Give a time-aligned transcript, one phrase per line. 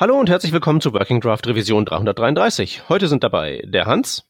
[0.00, 2.88] Hallo und herzlich willkommen zu Working Draft Revision 333.
[2.88, 4.24] Heute sind dabei der Hans.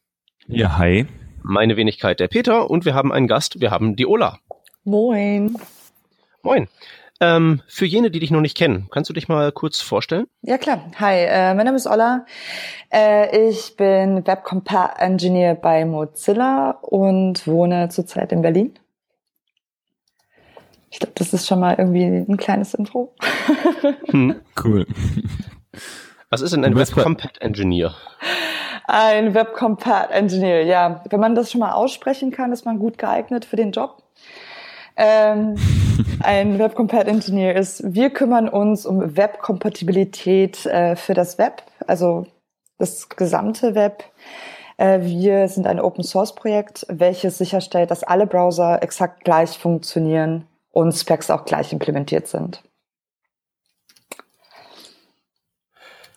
[0.48, 1.06] Ja, hi.
[1.44, 4.40] Meine Wenigkeit der Peter und wir haben einen Gast, wir haben die Ola.
[4.82, 5.54] Moin.
[6.42, 6.66] Moin.
[7.20, 10.26] Ähm, für jene, die dich noch nicht kennen, kannst du dich mal kurz vorstellen?
[10.42, 10.90] Ja klar.
[10.98, 12.26] Hi, äh, mein Name ist Ola.
[12.92, 18.76] Äh, ich bin Web Compare Engineer bei Mozilla und wohne zurzeit in Berlin.
[20.90, 23.14] Ich glaube, das ist schon mal irgendwie ein kleines Intro.
[24.06, 24.34] hm.
[24.64, 24.84] Cool.
[26.30, 27.94] Was ist denn ein Web Compat Engineer?
[28.86, 31.02] Ein Web Compat Engineer, ja.
[31.10, 34.02] Wenn man das schon mal aussprechen kann, ist man gut geeignet für den Job.
[34.96, 35.56] Ähm,
[36.22, 42.26] ein Web Compat Engineer ist, wir kümmern uns um Webkompatibilität äh, für das Web, also
[42.78, 44.04] das gesamte Web.
[44.76, 50.46] Äh, wir sind ein Open Source Projekt, welches sicherstellt, dass alle Browser exakt gleich funktionieren
[50.72, 52.62] und Specs auch gleich implementiert sind.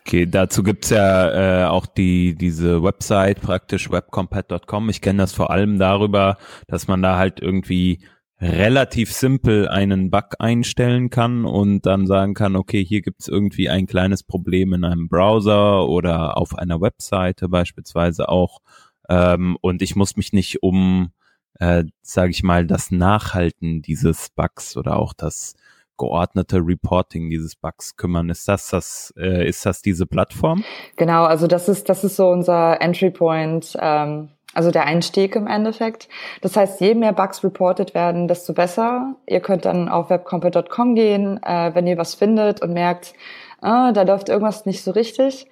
[0.06, 4.90] Okay, dazu gibt's ja äh, auch die diese Website praktisch webcompat.com.
[4.90, 6.38] Ich kenne das vor allem darüber,
[6.68, 8.00] dass man da halt irgendwie
[8.42, 13.88] relativ simpel einen Bug einstellen kann und dann sagen kann, okay, hier gibt's irgendwie ein
[13.88, 18.60] kleines Problem in einem Browser oder auf einer Webseite beispielsweise auch.
[19.08, 21.14] Ähm, und ich muss mich nicht um,
[21.60, 25.56] äh, sage ich mal, das Nachhalten dieses Bugs oder auch das
[25.97, 28.30] geordnete Reporting dieses Bugs kümmern.
[28.30, 30.63] Ist das das, äh, ist das diese Plattform?
[30.95, 35.47] Genau, also das ist, das ist so unser Entry Point, ähm, also der Einstieg im
[35.47, 36.09] Endeffekt.
[36.41, 39.16] Das heißt, je mehr Bugs reported werden, desto besser.
[39.25, 43.14] Ihr könnt dann auf webcompat.com gehen, äh, wenn ihr was findet und merkt,
[43.61, 45.47] ah, da läuft irgendwas nicht so richtig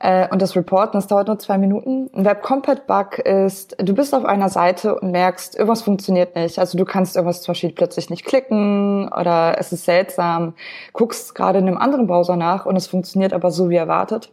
[0.00, 2.10] äh, und das Reporten, das dauert nur zwei Minuten.
[2.14, 6.58] Ein Web Compat Bug ist, du bist auf einer Seite und merkst, irgendwas funktioniert nicht.
[6.58, 10.54] Also du kannst irgendwas zum Beispiel plötzlich nicht klicken oder es ist seltsam,
[10.92, 14.32] guckst gerade in einem anderen Browser nach und es funktioniert aber so wie erwartet.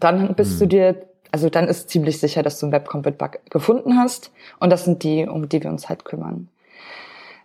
[0.00, 0.58] Dann bist hm.
[0.60, 4.32] du dir, also dann ist ziemlich sicher, dass du einen Web Compat Bug gefunden hast
[4.60, 6.48] und das sind die, um die wir uns halt kümmern.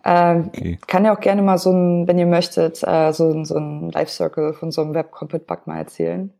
[0.06, 0.79] Ähm, okay.
[0.88, 4.09] Kann ja auch gerne mal so ein, wenn ihr möchtet, äh, so, so ein Live
[4.09, 6.34] Circle von so einem Web Compat Bug mal erzählen.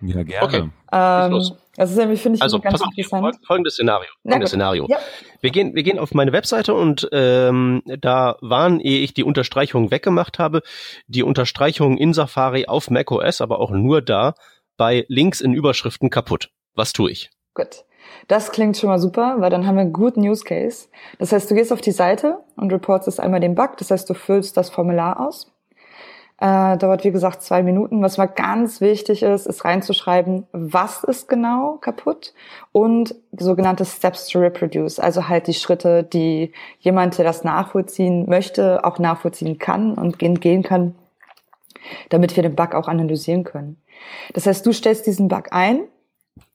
[0.00, 0.46] Ja, gerne.
[0.46, 0.68] Okay.
[0.92, 3.36] Ähm, das ist nämlich, finde ich, also, ganz pass auf, interessant.
[3.46, 4.08] Folgendes Szenario.
[4.22, 4.86] Folgendes Szenario.
[4.88, 4.98] Ja.
[5.40, 9.90] Wir gehen, wir gehen auf meine Webseite und ähm, da waren, ehe ich die Unterstreichung
[9.90, 10.62] weggemacht habe,
[11.06, 14.34] die Unterstreichung in Safari auf macOS, aber auch nur da
[14.76, 16.50] bei Links in Überschriften kaputt.
[16.74, 17.30] Was tue ich?
[17.54, 17.84] Gut.
[18.26, 20.88] Das klingt schon mal super, weil dann haben wir einen guten Use Case.
[21.18, 23.76] Das heißt, du gehst auf die Seite und reportest einmal den Bug.
[23.78, 25.52] Das heißt, du füllst das Formular aus
[26.40, 28.02] äh, dauert, wie gesagt, zwei Minuten.
[28.02, 32.32] Was mal ganz wichtig ist, ist reinzuschreiben, was ist genau kaputt
[32.72, 38.84] und sogenannte Steps to reproduce, also halt die Schritte, die jemand, der das nachvollziehen möchte,
[38.84, 40.94] auch nachvollziehen kann und gehen, gehen kann,
[42.08, 43.76] damit wir den Bug auch analysieren können.
[44.32, 45.80] Das heißt, du stellst diesen Bug ein,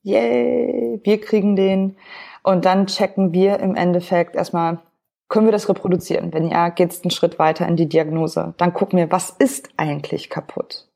[0.03, 1.97] yay, wir kriegen den
[2.41, 4.79] und dann checken wir im Endeffekt erstmal,
[5.28, 6.34] können wir das reproduzieren?
[6.34, 8.53] Wenn ja, geht es einen Schritt weiter in die Diagnose.
[8.57, 10.88] Dann gucken wir, was ist eigentlich kaputt?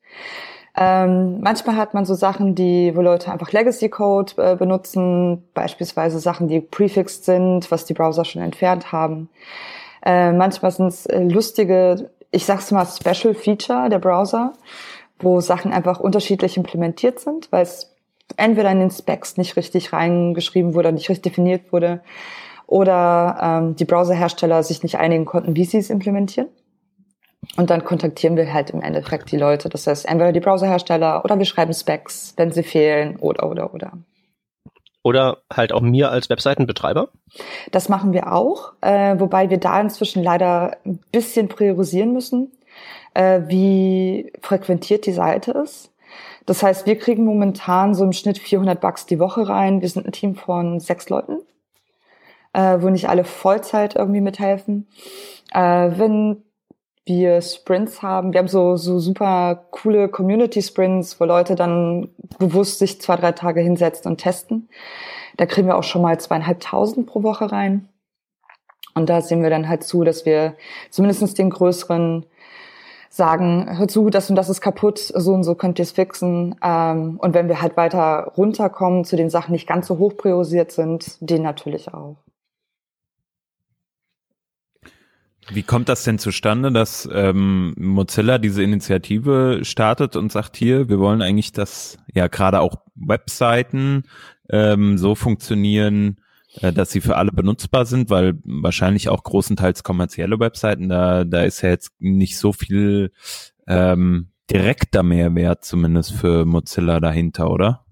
[0.80, 6.20] Ähm, manchmal hat man so Sachen, die, wo Leute einfach Legacy Code äh, benutzen, beispielsweise
[6.20, 9.30] Sachen, die prefixed sind, was die Browser schon entfernt haben.
[10.06, 14.54] Äh, manchmal sind es äh, lustige, ich sag's mal, Special Feature der Browser,
[15.18, 17.96] wo Sachen einfach unterschiedlich implementiert sind, weil es
[18.36, 22.02] entweder in den Specs nicht richtig reingeschrieben wurde, nicht richtig definiert wurde
[22.68, 26.50] oder ähm, die Browserhersteller sich nicht einigen konnten, wie sie es implementieren.
[27.56, 29.70] Und dann kontaktieren wir halt im Endeffekt die Leute.
[29.70, 33.94] Das heißt, entweder die Browserhersteller oder wir schreiben Specs, wenn sie fehlen oder, oder, oder.
[35.02, 37.10] Oder halt auch mir als Webseitenbetreiber?
[37.72, 42.52] Das machen wir auch, äh, wobei wir da inzwischen leider ein bisschen priorisieren müssen,
[43.14, 45.94] äh, wie frequentiert die Seite ist.
[46.46, 49.82] Das heißt, wir kriegen momentan so im Schnitt 400 Bugs die Woche rein.
[49.82, 51.40] Wir sind ein Team von sechs Leuten
[52.58, 54.88] äh, wo nicht alle Vollzeit irgendwie mithelfen.
[55.54, 56.44] Äh, wenn
[57.06, 62.10] wir Sprints haben, wir haben so, so super coole Community-Sprints, wo Leute dann
[62.40, 64.70] bewusst sich zwei, drei Tage hinsetzen und testen.
[65.38, 67.90] Da kriegen wir auch schon mal zweieinhalbtausend pro Woche rein.
[68.96, 70.56] Und da sehen wir dann halt zu, dass wir
[70.90, 72.26] zumindestens den größeren
[73.10, 76.56] sagen, hör zu, das und das ist kaputt, so und so könnt ihr es fixen.
[76.64, 80.18] Ähm, und wenn wir halt weiter runterkommen zu den Sachen, die nicht ganz so hoch
[80.18, 82.18] priorisiert sind, den natürlich auch.
[85.50, 91.00] Wie kommt das denn zustande, dass ähm, Mozilla diese Initiative startet und sagt hier, wir
[91.00, 94.04] wollen eigentlich, dass ja gerade auch Webseiten
[94.50, 96.18] ähm, so funktionieren,
[96.62, 101.44] äh, dass sie für alle benutzbar sind, weil wahrscheinlich auch großenteils kommerzielle Webseiten, da, da
[101.44, 103.12] ist ja jetzt nicht so viel
[103.68, 107.86] ähm, direkter Mehrwert zumindest für Mozilla dahinter, oder?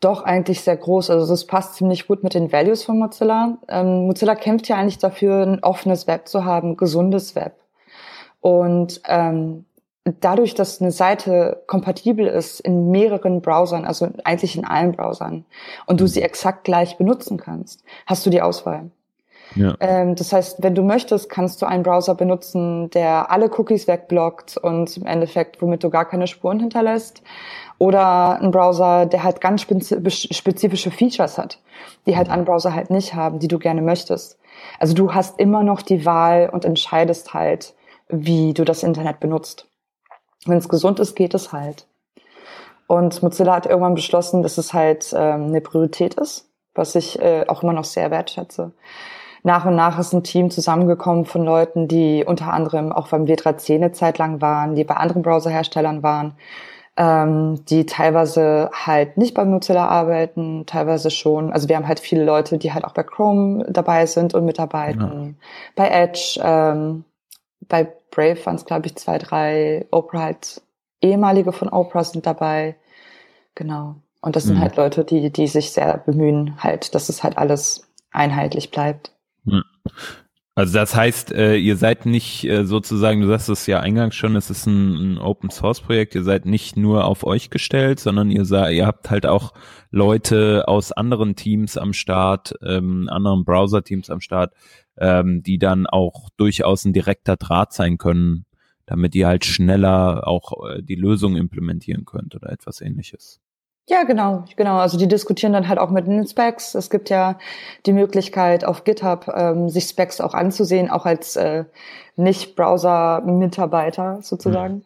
[0.00, 1.10] Doch, eigentlich sehr groß.
[1.10, 3.58] Also das passt ziemlich gut mit den Values von Mozilla.
[3.68, 7.54] Ähm, Mozilla kämpft ja eigentlich dafür, ein offenes Web zu haben, gesundes Web.
[8.40, 9.64] Und ähm,
[10.04, 15.44] dadurch, dass eine Seite kompatibel ist in mehreren Browsern, also eigentlich in allen Browsern,
[15.86, 18.90] und du sie exakt gleich benutzen kannst, hast du die Auswahl.
[19.54, 19.74] Ja.
[19.80, 24.56] Ähm, das heißt, wenn du möchtest, kannst du einen Browser benutzen, der alle Cookies wegblockt
[24.58, 27.22] und im Endeffekt, womit du gar keine Spuren hinterlässt.
[27.78, 31.58] Oder ein Browser, der halt ganz spezifische Features hat,
[32.06, 34.38] die halt andere Browser halt nicht haben, die du gerne möchtest.
[34.78, 37.74] Also du hast immer noch die Wahl und entscheidest halt,
[38.08, 39.68] wie du das Internet benutzt.
[40.46, 41.86] Wenn es gesund ist, geht es halt.
[42.86, 47.44] Und Mozilla hat irgendwann beschlossen, dass es halt ähm, eine Priorität ist, was ich äh,
[47.48, 48.72] auch immer noch sehr wertschätze.
[49.42, 53.74] Nach und nach ist ein Team zusammengekommen von Leuten, die unter anderem auch beim W3C
[53.74, 56.34] eine Zeit lang waren, die bei anderen Browserherstellern waren,
[56.96, 61.52] ähm, die teilweise halt nicht bei Mozilla arbeiten, teilweise schon.
[61.52, 65.36] Also wir haben halt viele Leute, die halt auch bei Chrome dabei sind und mitarbeiten,
[65.38, 65.46] ja.
[65.74, 67.04] bei Edge, ähm,
[67.68, 69.86] bei Brave waren es, glaube ich, zwei, drei.
[69.90, 70.62] Oprah halt,
[71.02, 72.76] ehemalige von Oprah sind dabei.
[73.54, 73.96] Genau.
[74.20, 74.60] Und das sind mhm.
[74.62, 79.12] halt Leute, die, die sich sehr bemühen, halt, dass es halt alles einheitlich bleibt.
[80.58, 84.36] Also das heißt, äh, ihr seid nicht äh, sozusagen, du sagst es ja eingangs schon,
[84.36, 88.30] es ist ein, ein Open Source Projekt, ihr seid nicht nur auf euch gestellt, sondern
[88.30, 89.52] ihr, seid, ihr habt halt auch
[89.90, 94.54] Leute aus anderen Teams am Start, ähm, anderen Browser-Teams am Start,
[94.96, 98.46] ähm, die dann auch durchaus ein direkter Draht sein können,
[98.86, 103.40] damit ihr halt schneller auch äh, die Lösung implementieren könnt oder etwas ähnliches.
[103.88, 104.78] Ja, genau, genau.
[104.78, 106.74] Also die diskutieren dann halt auch mit den Specs.
[106.74, 107.38] Es gibt ja
[107.86, 111.66] die Möglichkeit auf GitHub ähm, sich Specs auch anzusehen, auch als äh,
[112.16, 114.74] Nicht-Browser-Mitarbeiter sozusagen.
[114.74, 114.82] Mhm.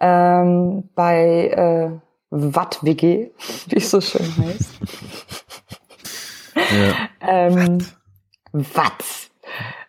[0.00, 1.90] Ähm, bei äh,
[2.30, 3.30] WattWG,
[3.68, 4.70] wie es so schön heißt.
[6.56, 7.08] ja.
[7.20, 7.78] ähm,
[8.52, 9.04] Watt.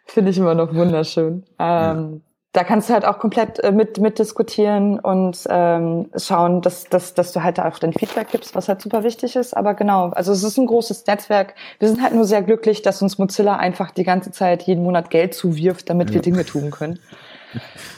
[0.06, 1.44] Finde ich immer noch wunderschön.
[1.58, 2.22] Ähm,
[2.58, 7.14] da kannst du halt auch komplett äh, mit, mit diskutieren und ähm, schauen, dass, dass,
[7.14, 9.56] dass du halt auch dein Feedback gibst, was halt super wichtig ist.
[9.56, 11.54] Aber genau, also es ist ein großes Netzwerk.
[11.78, 15.12] Wir sind halt nur sehr glücklich, dass uns Mozilla einfach die ganze Zeit jeden Monat
[15.12, 16.16] Geld zuwirft, damit ja.
[16.16, 16.98] wir Dinge tun können.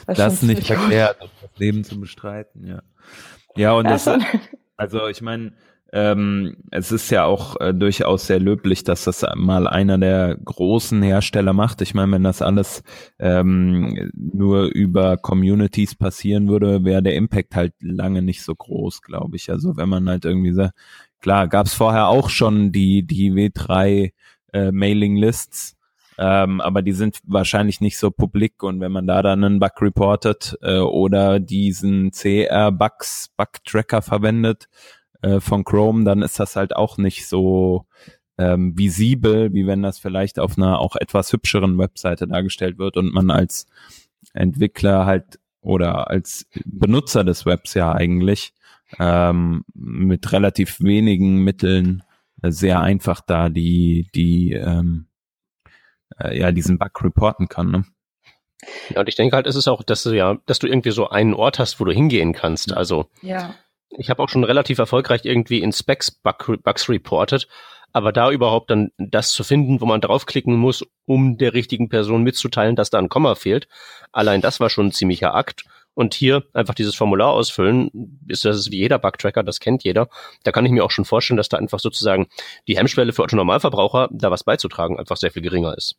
[0.06, 2.82] Das, das ist nicht verkehrt, das Leben zu bestreiten, ja.
[3.56, 4.22] Ja, und das, das
[4.76, 5.52] also ich meine,
[5.92, 11.02] ähm, es ist ja auch äh, durchaus sehr löblich, dass das mal einer der großen
[11.02, 11.82] Hersteller macht.
[11.82, 12.82] Ich meine, wenn das alles
[13.18, 19.36] ähm, nur über Communities passieren würde, wäre der Impact halt lange nicht so groß, glaube
[19.36, 19.50] ich.
[19.50, 20.74] Also wenn man halt irgendwie sagt,
[21.20, 24.12] klar, gab es vorher auch schon die, die W3
[24.52, 25.76] äh, Mailing Lists,
[26.18, 29.80] ähm, aber die sind wahrscheinlich nicht so publik und wenn man da dann einen Bug
[29.80, 34.68] reportet äh, oder diesen CR Bugs Bug Tracker verwendet,
[35.22, 37.86] äh, von Chrome, dann ist das halt auch nicht so
[38.38, 43.12] ähm, visibel, wie wenn das vielleicht auf einer auch etwas hübscheren Webseite dargestellt wird und
[43.12, 43.66] man als
[44.32, 48.54] Entwickler halt oder als Benutzer des Webs ja eigentlich
[48.98, 52.02] ähm, mit relativ wenigen Mitteln
[52.42, 55.06] äh, sehr einfach da die die ähm,
[56.18, 57.70] äh, ja diesen Bug reporten kann.
[57.70, 57.84] Ne?
[58.90, 61.08] Ja, und ich denke halt, es ist auch, dass du ja, dass du irgendwie so
[61.08, 62.72] einen Ort hast, wo du hingehen kannst.
[62.72, 63.54] Also ja.
[63.90, 67.48] Ich habe auch schon relativ erfolgreich irgendwie in Specs Bug, Bugs reported,
[67.92, 72.22] aber da überhaupt dann das zu finden, wo man draufklicken muss, um der richtigen Person
[72.22, 73.68] mitzuteilen, dass da ein Komma fehlt,
[74.12, 75.64] allein das war schon ein ziemlicher Akt.
[75.94, 80.08] Und hier einfach dieses Formular ausfüllen, ist das wie jeder Bugtracker, das kennt jeder.
[80.44, 82.28] Da kann ich mir auch schon vorstellen, dass da einfach sozusagen
[82.68, 85.96] die Hemmschwelle für Otto-Normalverbraucher, da was beizutragen, einfach sehr viel geringer ist.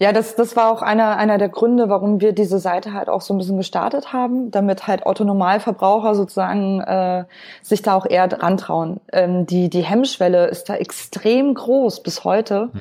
[0.00, 3.20] Ja, das, das war auch einer, einer der Gründe, warum wir diese Seite halt auch
[3.20, 7.24] so ein bisschen gestartet haben, damit halt Autonormalverbraucher sozusagen äh,
[7.62, 9.00] sich da auch eher rantrauen.
[9.12, 12.80] Ähm, die, die Hemmschwelle ist da extrem groß bis heute, mhm.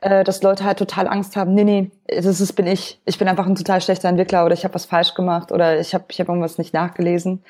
[0.00, 2.98] äh, dass Leute halt total Angst haben, nee, nee, das ist, bin ich.
[3.04, 5.92] Ich bin einfach ein total schlechter Entwickler oder ich habe was falsch gemacht oder ich
[5.92, 7.44] habe ich hab irgendwas nicht nachgelesen.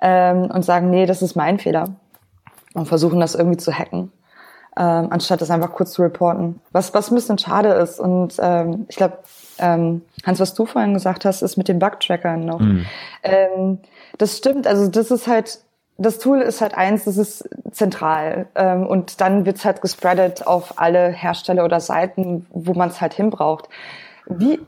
[0.00, 1.90] Ähm, und sagen, nee, das ist mein Fehler.
[2.72, 4.12] Und versuchen das irgendwie zu hacken
[4.80, 6.58] ähm, anstatt das einfach kurz zu reporten.
[6.72, 8.00] Was, was ein bisschen schade ist.
[8.00, 9.18] Und ähm, ich glaube,
[9.58, 12.60] ähm, Hans, was du vorhin gesagt hast, ist mit den Bug-Trackern noch.
[12.60, 12.86] Mhm.
[13.22, 13.78] Ähm,
[14.16, 15.60] das stimmt, also das ist halt,
[15.98, 18.46] das Tool ist halt eins, das ist zentral.
[18.54, 23.12] Ähm, und dann wird's halt gespreadet auf alle Hersteller oder Seiten, wo man es halt
[23.12, 23.68] hinbraucht.
[24.26, 24.60] Wie,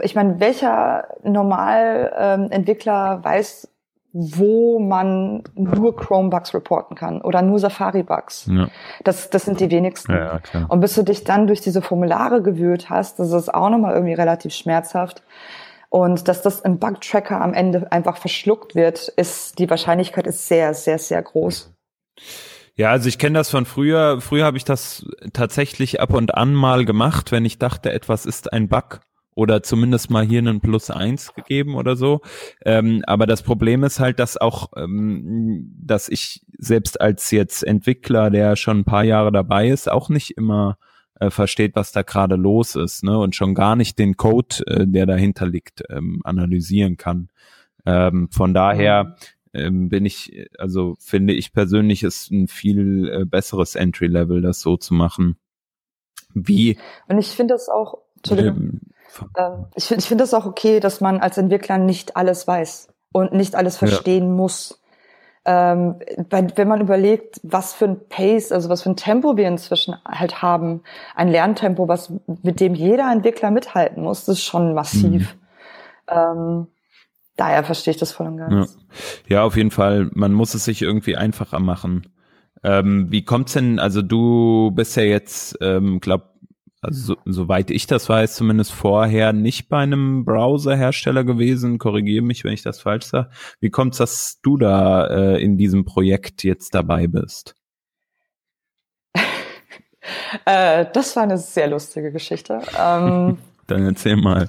[0.00, 3.66] ich meine, welcher Normal-Entwickler ähm, weiß,
[4.12, 8.48] wo man nur Chrome-Bugs reporten kann oder nur Safari-Bugs.
[8.50, 8.68] Ja.
[9.04, 10.12] Das, das sind die wenigsten.
[10.12, 10.40] Ja.
[10.68, 14.14] Und bis du dich dann durch diese Formulare gewühlt hast, das ist auch nochmal irgendwie
[14.14, 15.22] relativ schmerzhaft.
[15.90, 20.74] Und dass das im Bug-Tracker am Ende einfach verschluckt wird, ist die Wahrscheinlichkeit ist sehr,
[20.74, 21.72] sehr, sehr groß.
[22.74, 24.20] Ja, also ich kenne das von früher.
[24.20, 28.52] Früher habe ich das tatsächlich ab und an mal gemacht, wenn ich dachte, etwas ist
[28.52, 29.00] ein Bug
[29.38, 32.22] oder zumindest mal hier einen Plus eins gegeben oder so.
[32.64, 38.30] Ähm, aber das Problem ist halt, dass auch, ähm, dass ich selbst als jetzt Entwickler,
[38.30, 40.76] der schon ein paar Jahre dabei ist, auch nicht immer
[41.20, 43.16] äh, versteht, was da gerade los ist, ne?
[43.16, 47.28] Und schon gar nicht den Code, äh, der dahinter liegt, ähm, analysieren kann.
[47.86, 49.14] Ähm, von daher
[49.54, 54.76] ähm, bin ich, also finde ich persönlich ist ein viel äh, besseres Entry-Level, das so
[54.76, 55.36] zu machen.
[56.34, 56.76] Wie?
[57.06, 58.56] Und ich finde das auch, Entschuldigung.
[58.56, 58.80] Ähm,
[59.76, 63.32] ich finde ich finde das auch okay, dass man als Entwickler nicht alles weiß und
[63.32, 64.30] nicht alles verstehen ja.
[64.30, 64.82] muss.
[65.44, 65.96] Ähm,
[66.30, 70.42] wenn man überlegt, was für ein Pace, also was für ein Tempo wir inzwischen halt
[70.42, 70.82] haben,
[71.14, 72.12] ein Lerntempo, was
[72.42, 75.34] mit dem jeder Entwickler mithalten muss, das ist schon massiv.
[75.34, 75.38] Mhm.
[76.10, 76.66] Ähm,
[77.36, 78.76] daher verstehe ich das voll und ganz.
[79.26, 79.36] Ja.
[79.36, 80.10] ja, auf jeden Fall.
[80.12, 82.12] Man muss es sich irgendwie einfacher machen.
[82.62, 83.78] Ähm, wie kommt's denn?
[83.78, 86.34] Also du bist ja jetzt, ähm, glaub
[86.80, 91.78] also so, soweit ich das weiß, zumindest vorher nicht bei einem Browserhersteller gewesen.
[91.78, 93.30] Korrigiere mich, wenn ich das falsch sage.
[93.60, 97.56] Wie kommt es, dass du da äh, in diesem Projekt jetzt dabei bist?
[100.44, 102.60] äh, das war eine sehr lustige Geschichte.
[102.78, 104.48] Ähm, Dann erzähl mal.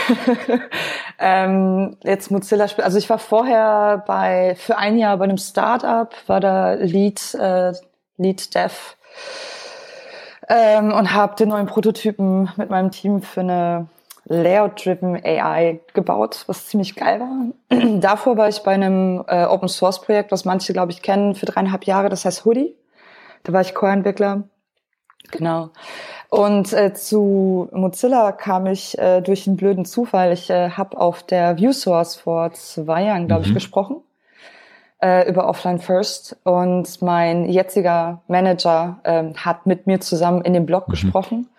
[1.20, 6.40] ähm, jetzt Mozilla, also ich war vorher bei für ein Jahr bei einem Startup, war
[6.40, 7.74] da Lead äh,
[8.18, 8.96] Lead Dev
[10.52, 13.88] ähm, und habe den neuen Prototypen mit meinem Team für eine
[14.26, 17.80] Layout-driven AI gebaut, was ziemlich geil war.
[18.02, 22.10] Davor war ich bei einem äh, Open-Source-Projekt, was manche, glaube ich, kennen, für dreieinhalb Jahre,
[22.10, 22.76] das heißt Hoodie.
[23.44, 24.44] Da war ich Core-Entwickler.
[25.32, 25.70] Genau.
[26.30, 30.34] Und äh, zu Mozilla kam ich äh, durch einen blöden Zufall.
[30.34, 33.48] Ich äh, habe auf der ViewSource vor zwei Jahren, glaube mhm.
[33.48, 34.04] ich, gesprochen
[35.02, 40.66] äh, über Offline First und mein jetziger Manager ähm, hat mit mir zusammen in dem
[40.66, 40.92] Blog mhm.
[40.92, 41.50] gesprochen.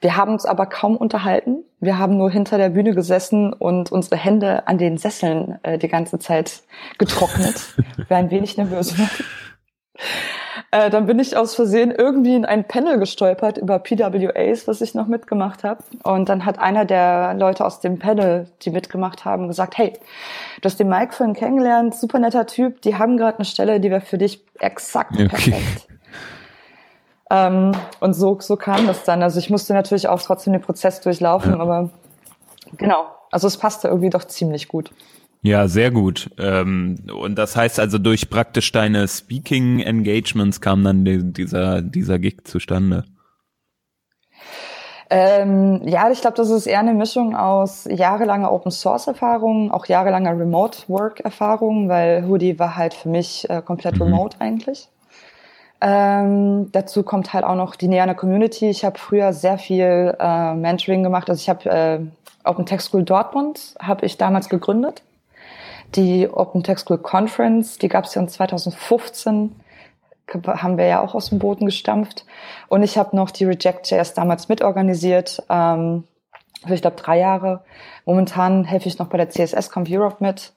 [0.00, 1.64] Wir haben uns aber kaum unterhalten.
[1.80, 5.88] Wir haben nur hinter der Bühne gesessen und unsere Hände an den Sesseln äh, die
[5.88, 6.62] ganze Zeit
[6.98, 7.74] getrocknet.
[8.08, 8.94] Wir ein wenig nervös.
[10.72, 14.94] Äh, dann bin ich aus Versehen irgendwie in ein Panel gestolpert über PWAs, was ich
[14.94, 15.82] noch mitgemacht habe.
[16.04, 19.94] Und dann hat einer der Leute aus dem Panel, die mitgemacht haben, gesagt, hey,
[20.60, 23.90] du hast den Mike vorhin kennengelernt, super netter Typ, die haben gerade eine Stelle, die
[23.90, 25.28] wäre für dich exakt okay.
[25.28, 25.88] perfekt.
[27.30, 29.22] Ähm, und so, so kam das dann.
[29.22, 31.60] Also ich musste natürlich auch trotzdem den Prozess durchlaufen, ja.
[31.60, 31.90] aber
[32.76, 33.06] genau.
[33.30, 34.90] Also es passte irgendwie doch ziemlich gut.
[35.42, 36.30] Ja, sehr gut.
[36.38, 42.44] Ähm, und das heißt also, durch praktisch deine Speaking-Engagements kam dann die, dieser, dieser Gig
[42.44, 43.04] zustande.
[45.08, 49.86] Ähm, ja, ich glaube, das ist eher eine Mischung aus jahrelanger Open Source Erfahrung, auch
[49.86, 54.02] jahrelanger Remote Work Erfahrung, weil Hoodie war halt für mich äh, komplett mhm.
[54.02, 54.88] remote eigentlich.
[55.80, 58.68] Ähm, dazu kommt halt auch noch die Nähe an der Community.
[58.68, 61.30] Ich habe früher sehr viel äh, Mentoring gemacht.
[61.30, 62.00] Also ich habe äh,
[62.44, 65.02] Open Tech School Dortmund habe ich damals gegründet
[65.94, 69.54] die Open School Conference, die gab es ja in 2015,
[70.46, 72.24] haben wir ja auch aus dem Boden gestampft.
[72.68, 76.04] Und ich habe noch die Reject.js damals mitorganisiert, ähm,
[76.66, 77.64] für ich glaube drei Jahre.
[78.04, 80.52] Momentan helfe ich noch bei der CSS Conf Europe mit.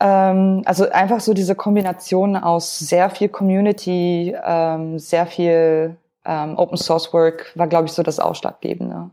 [0.00, 6.78] Ähm, also einfach so diese Kombination aus sehr viel Community, ähm, sehr viel ähm, Open
[6.78, 9.10] Source Work war, glaube ich, so das Ausschlaggebende.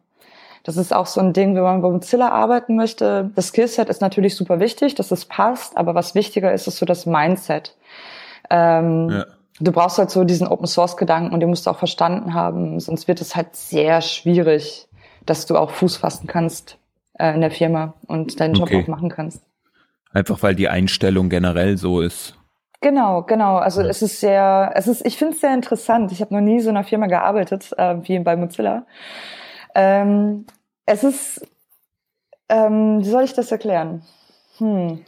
[0.67, 3.31] Das ist auch so ein Ding, wenn man bei Mozilla arbeiten möchte.
[3.35, 6.85] Das Skillset ist natürlich super wichtig, dass es passt, aber was wichtiger ist, ist so
[6.85, 7.73] das Mindset.
[8.49, 9.25] Ähm, ja.
[9.61, 12.81] Du brauchst halt so diesen Open Source Gedanken und den musst du auch verstanden haben,
[12.81, 14.89] sonst wird es halt sehr schwierig,
[15.25, 16.77] dass du auch Fuß fassen kannst
[17.17, 19.41] äh, in der Firma und deinen Job auch machen kannst.
[20.11, 22.37] Einfach weil die Einstellung generell so ist.
[22.81, 23.55] Genau, genau.
[23.55, 23.87] Also ja.
[23.87, 26.11] es ist sehr, es ist, ich finde es sehr interessant.
[26.11, 28.85] Ich habe noch nie so in einer Firma gearbeitet äh, wie bei Mozilla.
[29.73, 30.45] Ähm,
[30.87, 31.47] es ist,
[32.49, 34.01] ähm, wie soll ich das erklären?
[34.57, 35.03] Hm.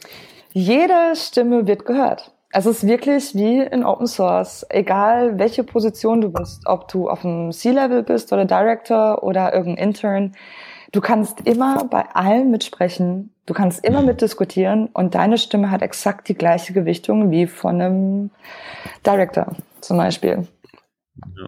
[0.52, 2.32] Jede Stimme wird gehört.
[2.52, 7.22] Es ist wirklich wie in Open Source, egal welche Position du bist, ob du auf
[7.22, 10.36] dem C-Level bist oder Director oder irgendein Intern.
[10.92, 16.28] Du kannst immer bei allem mitsprechen, du kannst immer mitdiskutieren und deine Stimme hat exakt
[16.28, 18.30] die gleiche Gewichtung wie von einem
[19.06, 20.48] Director zum Beispiel.
[21.36, 21.46] Ja.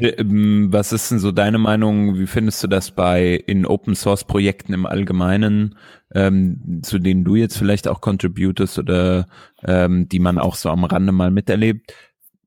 [0.00, 2.18] Ähm, was ist denn so deine Meinung?
[2.18, 5.76] Wie findest du das bei in Open Source Projekten im Allgemeinen,
[6.14, 9.26] ähm, zu denen du jetzt vielleicht auch contributest oder
[9.64, 11.94] ähm, die man auch so am Rande mal miterlebt?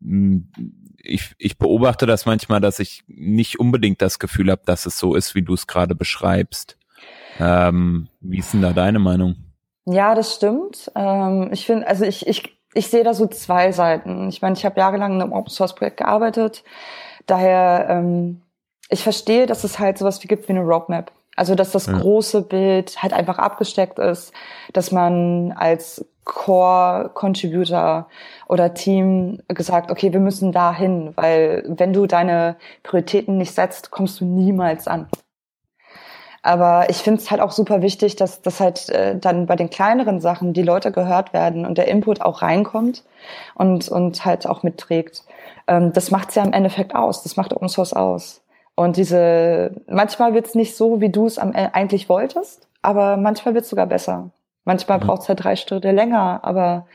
[0.02, 0.50] Hm,
[0.98, 5.16] ich, ich beobachte das manchmal, dass ich nicht unbedingt das Gefühl habe, dass es so
[5.16, 6.78] ist, wie du es gerade beschreibst.
[7.40, 9.36] Ähm, wie ist denn da deine Meinung?
[9.86, 10.92] Ja, das stimmt.
[10.96, 14.30] Ähm, ich finde, also ich, ich, ich sehe da so zwei Seiten.
[14.30, 16.64] Ich meine, ich habe jahrelang in einem Open Source Projekt gearbeitet.
[17.26, 18.42] Daher, ähm,
[18.90, 21.12] ich verstehe, dass es halt sowas wie gibt wie eine Roadmap.
[21.36, 21.98] Also, dass das ja.
[21.98, 24.32] große Bild halt einfach abgesteckt ist,
[24.74, 28.08] dass man als Core-Contributor
[28.48, 33.92] oder Team gesagt, okay, wir müssen da hin, weil wenn du deine Prioritäten nicht setzt,
[33.92, 35.08] kommst du niemals an.
[36.48, 39.70] Aber ich finde es halt auch super wichtig, dass, dass halt äh, dann bei den
[39.70, 43.04] kleineren Sachen die Leute gehört werden und der Input auch reinkommt
[43.56, 45.26] und, und halt auch mitträgt.
[45.68, 47.22] Ähm, das macht's ja im Endeffekt aus.
[47.22, 48.40] Das macht Open Source aus.
[48.76, 53.88] Und diese, manchmal wird's nicht so, wie du es eigentlich wolltest, aber manchmal wird's sogar
[53.88, 54.30] besser.
[54.64, 55.08] Manchmal mhm.
[55.08, 56.86] braucht's halt drei Schritte länger, aber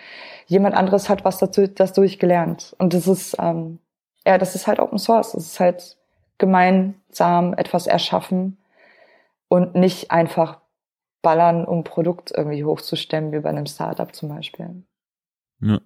[0.46, 2.74] jemand anderes hat was dazu, das durchgelernt.
[2.78, 3.80] Und das ist, ähm,
[4.26, 5.32] ja, das ist halt Open Source.
[5.32, 5.98] Das ist halt
[6.38, 8.56] gemeinsam etwas erschaffen
[9.52, 10.62] und nicht einfach
[11.20, 14.82] ballern, um Produkt irgendwie hochzustemmen, wie bei einem Startup zum Beispiel.
[15.60, 15.78] Ja.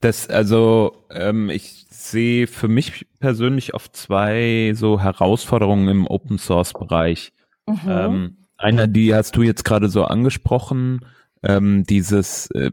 [0.00, 6.72] Das, also, ähm, ich sehe für mich persönlich oft zwei so Herausforderungen im Open Source
[6.72, 7.34] Bereich.
[7.66, 7.78] Mhm.
[7.86, 11.04] Ähm, einer, die hast du jetzt gerade so angesprochen,
[11.42, 12.70] ähm, dieses, äh,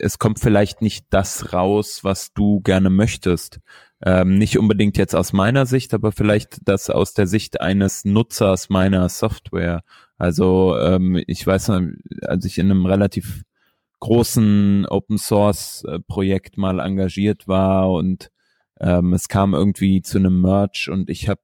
[0.00, 3.60] es kommt vielleicht nicht das raus, was du gerne möchtest.
[4.04, 8.68] Ähm, nicht unbedingt jetzt aus meiner Sicht, aber vielleicht das aus der Sicht eines Nutzers
[8.68, 9.82] meiner Software.
[10.16, 11.72] Also ähm, ich weiß,
[12.22, 13.42] als ich in einem relativ
[14.00, 18.30] großen Open Source Projekt mal engagiert war und
[18.80, 21.40] ähm, es kam irgendwie zu einem Merch und ich habe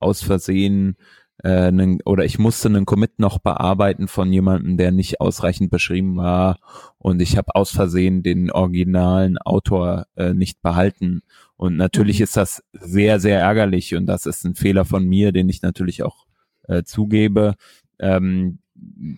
[0.00, 0.96] aus Versehen
[1.42, 6.16] äh, einen, oder ich musste einen Commit noch bearbeiten von jemandem, der nicht ausreichend beschrieben
[6.16, 6.58] war
[6.98, 11.22] und ich habe aus Versehen den originalen Autor äh, nicht behalten
[11.56, 12.24] und natürlich mhm.
[12.24, 16.02] ist das sehr sehr ärgerlich und das ist ein Fehler von mir, den ich natürlich
[16.02, 16.26] auch
[16.66, 17.54] äh, zugebe.
[18.00, 18.58] Ähm,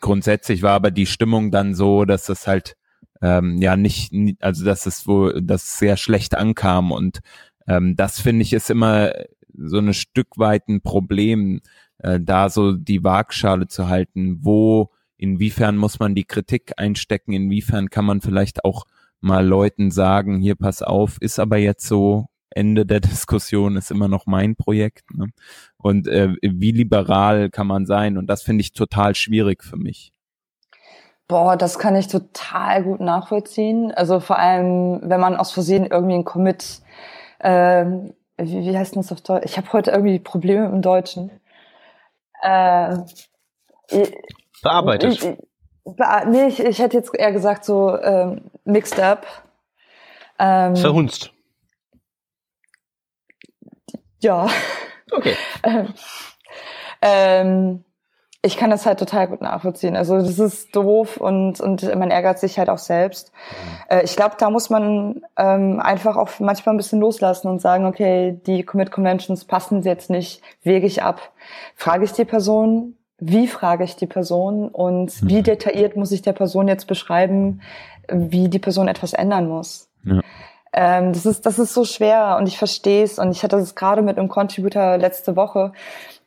[0.00, 2.76] grundsätzlich war aber die Stimmung dann so, dass das halt
[3.22, 7.20] ähm, ja nicht, also dass es wo das sehr schlecht ankam und
[7.66, 9.12] ähm, das finde ich ist immer
[9.54, 11.60] so ein Stück weit ein Problem,
[12.02, 17.90] äh, da so die Waagschale zu halten, wo inwiefern muss man die Kritik einstecken, inwiefern
[17.90, 18.86] kann man vielleicht auch
[19.20, 24.08] mal Leuten sagen, hier pass auf, ist aber jetzt so, Ende der Diskussion ist immer
[24.08, 25.14] noch mein Projekt.
[25.14, 25.26] Ne?
[25.76, 28.18] Und äh, wie liberal kann man sein?
[28.18, 30.12] Und das finde ich total schwierig für mich.
[31.28, 33.92] Boah, das kann ich total gut nachvollziehen.
[33.92, 36.82] Also vor allem, wenn man aus Versehen irgendwie ein Commit,
[37.38, 37.84] äh,
[38.36, 39.44] wie, wie heißt das auf Deutsch?
[39.44, 41.30] Ich habe heute irgendwie Probleme im Deutschen.
[42.42, 42.96] Äh,
[44.62, 45.12] Bearbeitet.
[45.14, 45.20] Ich,
[45.84, 49.26] be nee, ich, ich hätte jetzt eher gesagt so ähm, mixed up.
[50.38, 51.32] Ähm, Verhunzt.
[54.20, 54.48] Ja.
[55.10, 55.36] Okay.
[55.64, 55.94] ähm,
[57.02, 57.84] ähm
[58.42, 59.96] ich kann das halt total gut nachvollziehen.
[59.96, 63.32] Also das ist doof und, und man ärgert sich halt auch selbst.
[63.32, 63.96] Mhm.
[63.96, 67.84] Äh, ich glaube, da muss man ähm, einfach auch manchmal ein bisschen loslassen und sagen,
[67.84, 71.32] okay, die Commit Conventions passen jetzt nicht, wege ich ab.
[71.74, 75.28] Frage ich die Person, wie frage ich die Person und mhm.
[75.28, 77.60] wie detailliert muss ich der Person jetzt beschreiben,
[78.08, 79.89] wie die Person etwas ändern muss.
[80.72, 83.74] Ähm, das ist das ist so schwer und ich verstehe es und ich hatte das
[83.74, 85.72] gerade mit einem Contributor letzte Woche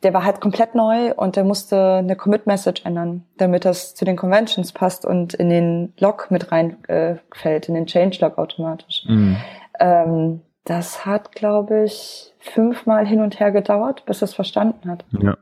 [0.03, 4.15] der war halt komplett neu und der musste eine Commit-Message ändern, damit das zu den
[4.15, 9.03] Conventions passt und in den Log mit reinfällt, äh, in den Change-Log automatisch.
[9.08, 9.38] Mhm.
[9.79, 15.06] Ähm, das hat, glaube ich, fünfmal hin und her gedauert, bis er es verstanden hat.
[15.12, 15.38] Ja.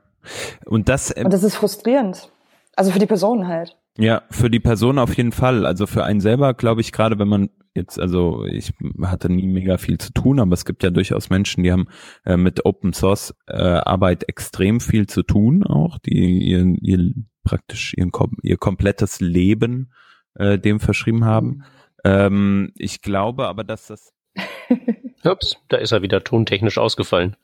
[0.66, 2.30] Und das, äh, und das ist frustrierend.
[2.76, 3.76] Also für die Person halt.
[3.98, 5.66] Ja, für die Person auf jeden Fall.
[5.66, 9.78] Also für einen selber, glaube ich, gerade wenn man jetzt, also ich hatte nie mega
[9.78, 11.88] viel zu tun, aber es gibt ja durchaus Menschen, die haben
[12.26, 17.94] äh, mit Open Source äh, Arbeit extrem viel zu tun, auch die ihr, ihr praktisch
[17.98, 18.10] ihr,
[18.44, 19.92] ihr komplettes Leben
[20.36, 21.64] äh, dem verschrieben haben.
[22.04, 24.14] Ähm, ich glaube aber, dass das
[25.24, 27.36] Ups, da ist er wieder tontechnisch ausgefallen.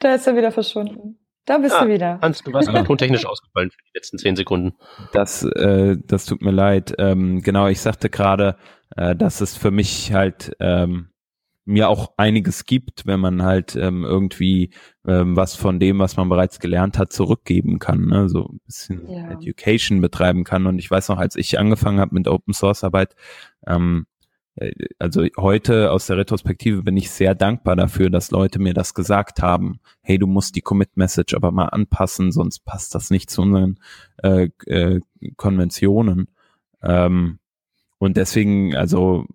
[0.00, 1.18] Da ist er wieder verschwunden.
[1.46, 2.20] Da bist ah, du wieder.
[2.20, 4.74] Hans, du warst aber tontechnisch ausgefallen für die letzten zehn Sekunden.
[5.12, 6.94] Das, äh, das tut mir leid.
[6.98, 8.56] Ähm, genau, ich sagte gerade,
[8.96, 11.10] äh, dass es für mich halt ähm,
[11.64, 14.70] mir auch einiges gibt, wenn man halt ähm, irgendwie
[15.06, 18.28] ähm, was von dem, was man bereits gelernt hat, zurückgeben kann, ne?
[18.28, 19.30] so ein bisschen ja.
[19.30, 20.66] Education betreiben kann.
[20.66, 23.14] Und ich weiß noch, als ich angefangen habe mit Open Source Arbeit,
[23.66, 24.06] ähm,
[24.56, 28.94] äh, also heute aus der Retrospektive bin ich sehr dankbar dafür, dass Leute mir das
[28.94, 29.80] gesagt haben.
[30.02, 33.78] Hey, du musst die Commit Message aber mal anpassen, sonst passt das nicht zu unseren
[34.22, 35.00] äh, äh,
[35.36, 36.28] Konventionen.
[36.82, 37.39] Ähm,
[38.00, 39.26] und deswegen, also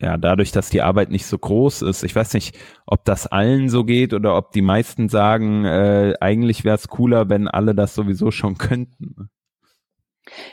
[0.00, 3.68] ja, dadurch, dass die Arbeit nicht so groß ist, ich weiß nicht, ob das allen
[3.68, 7.94] so geht oder ob die meisten sagen, äh, eigentlich wäre es cooler, wenn alle das
[7.94, 9.30] sowieso schon könnten.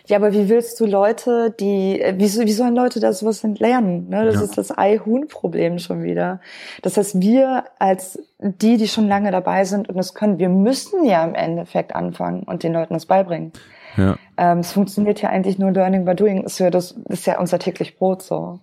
[0.05, 4.07] Ja, aber wie willst du Leute, die, wie, wie sollen Leute das sowas lernen?
[4.09, 4.25] Ne?
[4.25, 4.43] Das ja.
[4.43, 6.41] ist das Ei-Huhn-Problem schon wieder.
[6.83, 11.03] Das heißt, wir als die, die schon lange dabei sind und das können, wir müssen
[11.05, 13.51] ja im Endeffekt anfangen und den Leuten das beibringen.
[13.97, 14.15] Ja.
[14.37, 16.43] Ähm, es funktioniert ja eigentlich nur Learning by Doing.
[16.43, 18.59] Ist ja, das ist ja unser täglich Brot so.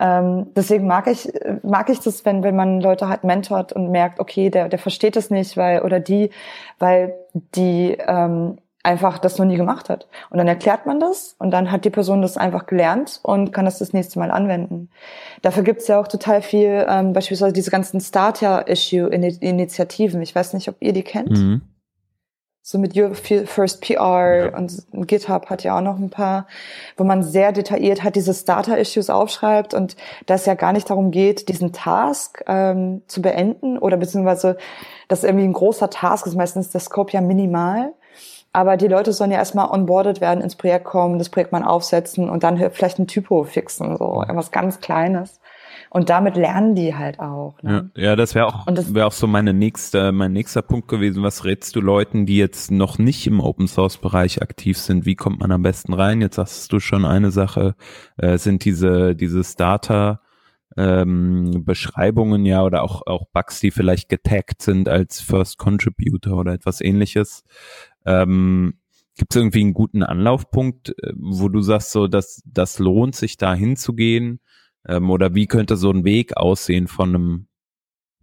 [0.00, 1.30] Ähm, deswegen mag ich,
[1.62, 5.16] mag ich das, wenn, wenn man Leute halt mentort und merkt, okay, der, der versteht
[5.16, 6.30] das nicht, weil, oder die,
[6.78, 7.14] weil
[7.54, 10.08] die ähm, einfach das noch nie gemacht hat.
[10.30, 13.64] Und dann erklärt man das und dann hat die Person das einfach gelernt und kann
[13.64, 14.90] das das nächste Mal anwenden.
[15.42, 20.20] Dafür gibt's ja auch total viel, ähm, beispielsweise diese ganzen Starter-Issue-Initiativen.
[20.22, 21.30] Ich weiß nicht, ob ihr die kennt.
[21.30, 21.62] Mhm
[22.66, 24.56] so mit Your First PR ja.
[24.56, 26.46] und GitHub hat ja auch noch ein paar,
[26.96, 31.10] wo man sehr detailliert halt diese Starter-Issues aufschreibt und da es ja gar nicht darum
[31.10, 34.56] geht, diesen Task ähm, zu beenden oder beziehungsweise
[35.08, 37.92] das irgendwie ein großer Task ist, meistens der Scope ja minimal,
[38.54, 42.30] aber die Leute sollen ja erstmal onboarded werden, ins Projekt kommen, das Projekt mal aufsetzen
[42.30, 45.38] und dann vielleicht ein Typo fixen, so irgendwas ganz Kleines.
[45.94, 47.62] Und damit lernen die halt auch.
[47.62, 47.88] Ne?
[47.94, 51.22] Ja, ja, das wäre auch, wäre auch so meine nächste, mein nächster Punkt gewesen.
[51.22, 55.06] Was rätst du Leuten, die jetzt noch nicht im Open Source Bereich aktiv sind?
[55.06, 56.20] Wie kommt man am besten rein?
[56.20, 57.76] Jetzt sagst du schon eine Sache,
[58.16, 60.20] äh, sind diese, diese Starter,
[60.76, 66.54] ähm, Beschreibungen ja oder auch, auch Bugs, die vielleicht getaggt sind als First Contributor oder
[66.54, 67.44] etwas ähnliches.
[68.04, 68.80] Ähm,
[69.16, 73.36] Gibt es irgendwie einen guten Anlaufpunkt, äh, wo du sagst, so dass das lohnt sich
[73.36, 74.40] da hinzugehen?
[74.88, 77.46] Ähm, oder wie könnte so ein Weg aussehen von einem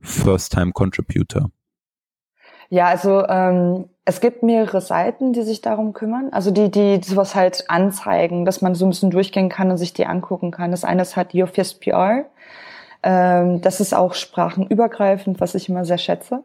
[0.01, 1.51] First-Time-Contributor?
[2.69, 6.29] Ja, also ähm, es gibt mehrere Seiten, die sich darum kümmern.
[6.31, 9.93] Also die, die sowas halt anzeigen, dass man so ein bisschen durchgehen kann und sich
[9.93, 10.71] die angucken kann.
[10.71, 12.25] Das eine ist halt Your PR.
[13.03, 16.43] Ähm, das ist auch sprachenübergreifend, was ich immer sehr schätze.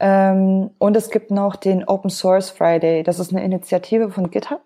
[0.00, 3.02] Ähm, und es gibt noch den Open Source Friday.
[3.02, 4.60] Das ist eine Initiative von GitHub.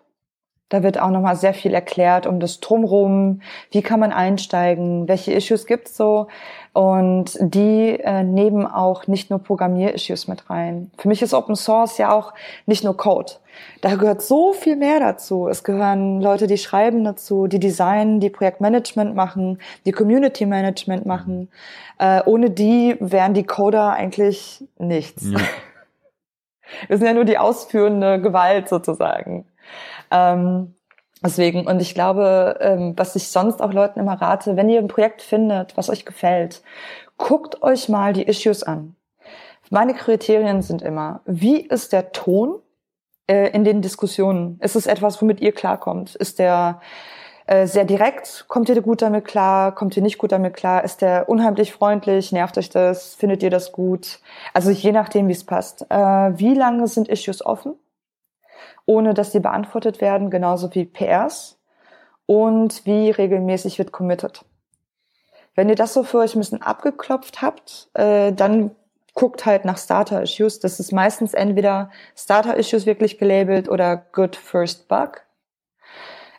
[0.69, 5.33] Da wird auch nochmal sehr viel erklärt um das Drumrum, wie kann man einsteigen, welche
[5.33, 6.27] Issues gibt's so.
[6.73, 10.89] Und die äh, nehmen auch nicht nur Programmier-Issues mit rein.
[10.97, 12.33] Für mich ist Open Source ja auch
[12.65, 13.33] nicht nur Code.
[13.81, 15.47] Da gehört so viel mehr dazu.
[15.47, 21.49] Es gehören Leute, die schreiben dazu, die designen, die Projektmanagement machen, die Community Management machen.
[21.99, 25.29] Äh, ohne die wären die Coder eigentlich nichts.
[25.29, 25.39] Ja.
[26.87, 29.45] Wir sind ja nur die ausführende Gewalt sozusagen.
[30.11, 30.75] Ähm,
[31.23, 34.87] deswegen, und ich glaube, ähm, was ich sonst auch Leuten immer rate, wenn ihr ein
[34.87, 36.63] Projekt findet, was euch gefällt,
[37.17, 38.95] guckt euch mal die Issues an.
[39.69, 42.59] Meine Kriterien sind immer, wie ist der Ton
[43.27, 44.59] äh, in den Diskussionen?
[44.61, 46.15] Ist es etwas, womit ihr klarkommt?
[46.15, 46.81] Ist der
[47.45, 48.45] äh, sehr direkt?
[48.47, 49.73] Kommt ihr gut damit klar?
[49.73, 50.83] Kommt ihr nicht gut damit klar?
[50.83, 52.31] Ist der unheimlich freundlich?
[52.31, 53.15] Nervt euch das?
[53.15, 54.19] Findet ihr das gut?
[54.53, 55.85] Also je nachdem, wie es passt.
[55.89, 57.73] Äh, wie lange sind Issues offen?
[58.85, 61.59] Ohne dass sie beantwortet werden, genauso wie PRs
[62.25, 64.45] und wie regelmäßig wird committed.
[65.55, 68.71] Wenn ihr das so für euch ein bisschen abgeklopft habt, äh, dann
[69.13, 70.59] guckt halt nach Starter-Issues.
[70.59, 75.21] Das ist meistens entweder Starter-Issues wirklich gelabelt oder Good First Bug.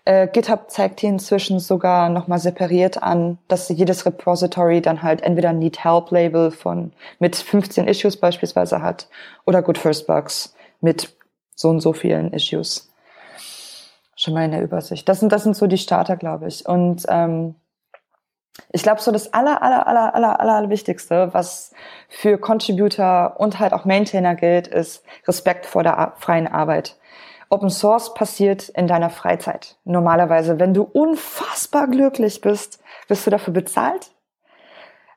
[0.07, 5.53] Äh, GitHub zeigt hier inzwischen sogar nochmal separiert an, dass jedes Repository dann halt entweder
[5.53, 9.09] Need Help Label von mit 15 Issues beispielsweise hat
[9.47, 11.14] oder Good First Bugs mit
[11.55, 12.91] so und so vielen Issues.
[14.17, 15.09] Schon mal in der Übersicht.
[15.09, 16.67] Das sind, das sind so die Starter, glaube ich.
[16.67, 17.57] Und ähm,
[18.73, 21.73] ich glaube, so das aller, aller, aller, aller, aller Wichtigste, was
[22.09, 26.97] für Contributor und halt auch Maintainer gilt, ist Respekt vor der freien Arbeit.
[27.51, 29.77] Open Source passiert in deiner Freizeit.
[29.85, 34.13] Normalerweise, wenn du unfassbar glücklich bist, wirst du dafür bezahlt.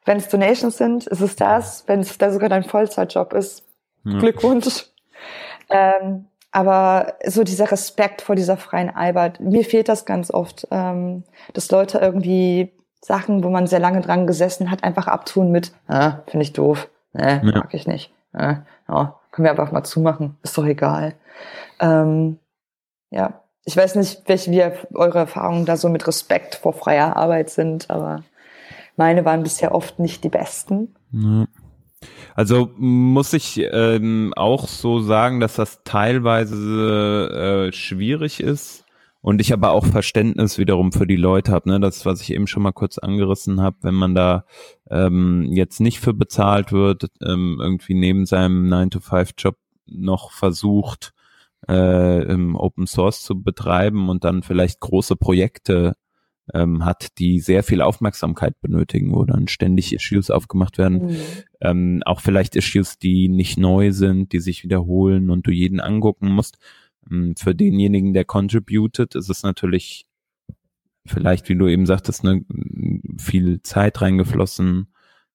[0.06, 1.84] Wenn es Donations sind, ist es das.
[1.88, 3.64] Wenn es da sogar dein Vollzeitjob ist,
[4.04, 4.20] ja.
[4.20, 4.86] Glückwunsch.
[5.70, 11.24] Ähm, aber so dieser Respekt vor dieser freien Arbeit, mir fehlt das ganz oft, ähm,
[11.54, 16.20] dass Leute irgendwie Sachen, wo man sehr lange dran gesessen hat, einfach abtun mit, ah,
[16.28, 17.60] finde ich doof, ne, ja.
[17.60, 18.56] mag ich nicht, äh,
[18.88, 21.14] ja, können wir einfach mal zumachen, ist doch egal.
[21.80, 22.40] Ähm,
[23.12, 24.64] ja, ich weiß nicht, welche wie
[24.96, 28.24] eure Erfahrungen da so mit Respekt vor freier Arbeit sind, aber
[28.96, 30.96] meine waren bisher oft nicht die besten.
[31.12, 31.46] Ja.
[32.38, 38.86] Also muss ich ähm, auch so sagen, dass das teilweise äh, schwierig ist
[39.22, 41.68] und ich aber auch Verständnis wiederum für die Leute habe.
[41.68, 41.80] Ne?
[41.80, 44.46] Das, was ich eben schon mal kurz angerissen habe, wenn man da
[44.92, 49.56] ähm, jetzt nicht für bezahlt wird, ähm, irgendwie neben seinem 9-to-5-Job
[49.88, 51.16] noch versucht,
[51.68, 55.96] äh, im Open Source zu betreiben und dann vielleicht große Projekte
[56.54, 61.08] ähm, hat, die sehr viel Aufmerksamkeit benötigen, wo dann ständig Issues aufgemacht werden.
[61.08, 61.18] Mhm.
[61.62, 66.30] Ähm, auch vielleicht Issues, die nicht neu sind, die sich wiederholen und du jeden angucken
[66.30, 66.58] musst.
[67.10, 70.06] Ähm, für denjenigen, der contributed, ist es natürlich
[71.06, 72.44] vielleicht, wie du eben sagtest, ne,
[73.18, 74.88] viel Zeit reingeflossen,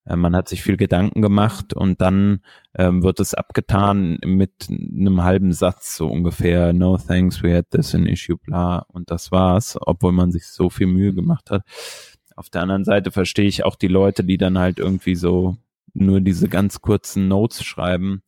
[0.05, 2.41] man hat sich viel Gedanken gemacht und dann
[2.75, 6.73] ähm, wird es abgetan mit einem halben Satz so ungefähr.
[6.73, 8.85] No thanks, we had this in issue, bla.
[8.89, 11.63] Und das war's, obwohl man sich so viel Mühe gemacht hat.
[12.35, 15.57] Auf der anderen Seite verstehe ich auch die Leute, die dann halt irgendwie so
[15.93, 18.23] nur diese ganz kurzen Notes schreiben.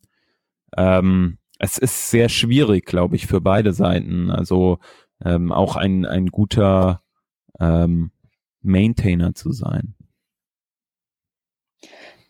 [0.77, 4.29] Ähm, es ist sehr schwierig, glaube ich, für beide Seiten.
[4.29, 4.79] Also
[5.23, 7.01] ähm, auch ein, ein guter
[7.59, 8.11] ähm,
[8.61, 9.95] Maintainer zu sein.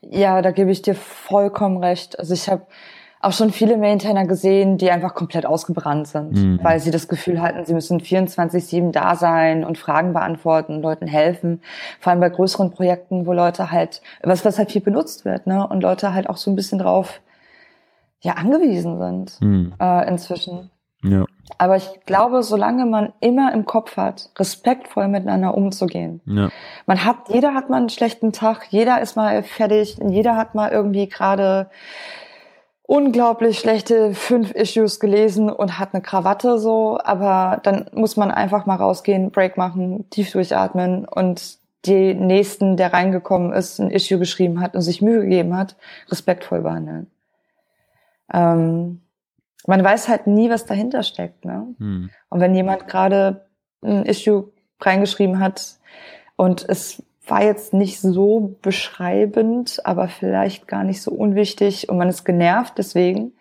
[0.10, 2.20] Ja, da gebe ich dir vollkommen recht.
[2.20, 2.64] Also ich habe
[3.22, 6.60] auch schon viele Maintainer gesehen, die einfach komplett ausgebrannt sind, mhm.
[6.62, 11.62] weil sie das Gefühl hatten, sie müssen 24-7 da sein und Fragen beantworten, Leuten helfen.
[12.00, 15.68] Vor allem bei größeren Projekten, wo Leute halt, was, was halt viel benutzt wird, ne?
[15.68, 17.22] Und Leute halt auch so ein bisschen drauf
[18.22, 19.74] ja angewiesen sind mhm.
[19.80, 20.70] äh, inzwischen.
[21.06, 21.26] Ja.
[21.58, 26.22] Aber ich glaube, solange man immer im Kopf hat, respektvoll miteinander umzugehen.
[26.26, 26.50] Ja.
[26.86, 30.72] Man hat, jeder hat mal einen schlechten Tag, jeder ist mal fertig, jeder hat mal
[30.72, 31.70] irgendwie gerade
[32.88, 38.66] unglaublich schlechte fünf Issues gelesen und hat eine Krawatte so, aber dann muss man einfach
[38.66, 44.60] mal rausgehen, Break machen, tief durchatmen und die nächsten, der reingekommen ist, ein Issue geschrieben
[44.60, 45.76] hat und sich Mühe gegeben hat,
[46.10, 47.08] respektvoll behandeln.
[48.34, 49.02] Ähm,
[49.68, 51.46] man weiß halt nie, was dahinter steckt.
[51.46, 51.76] Ne?
[51.78, 52.10] Hm.
[52.30, 53.48] Und wenn jemand gerade
[53.82, 55.78] ein Issue reingeschrieben hat
[56.36, 62.10] und es war jetzt nicht so beschreibend, aber vielleicht gar nicht so unwichtig und man
[62.10, 63.34] ist genervt deswegen.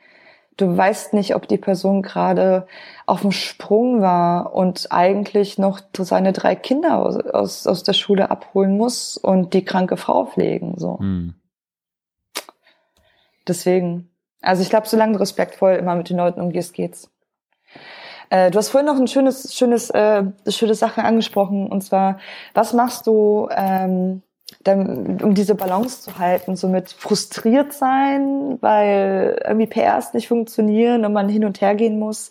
[0.56, 2.68] Du weißt nicht, ob die Person gerade
[3.06, 8.30] auf dem Sprung war und eigentlich noch seine drei Kinder aus, aus, aus der Schule
[8.30, 10.74] abholen muss und die kranke Frau pflegen.
[10.76, 10.98] So.
[11.00, 11.34] Hm.
[13.48, 14.13] Deswegen.
[14.44, 17.10] Also ich glaube, solange du respektvoll immer mit den Leuten umgehst, geht's.
[18.30, 22.18] Äh, du hast vorhin noch ein schönes, schönes, äh, schöne Sache angesprochen und zwar,
[22.52, 24.22] was machst du, ähm,
[24.62, 31.04] dann, um diese Balance zu halten, so mit frustriert sein, weil irgendwie PRs nicht funktionieren
[31.04, 32.30] und man hin und her gehen muss.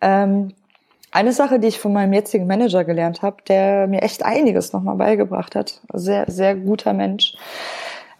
[0.00, 0.54] Ähm,
[1.12, 4.96] eine Sache, die ich von meinem jetzigen Manager gelernt habe, der mir echt einiges nochmal
[4.96, 7.36] beigebracht hat, sehr, sehr guter Mensch,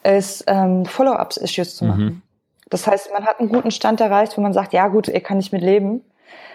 [0.02, 2.04] ist ähm, Follow-ups-Issues zu machen.
[2.04, 2.22] Mhm.
[2.68, 5.36] Das heißt, man hat einen guten Stand erreicht, wo man sagt, ja gut, ihr kann
[5.36, 6.02] nicht mit leben.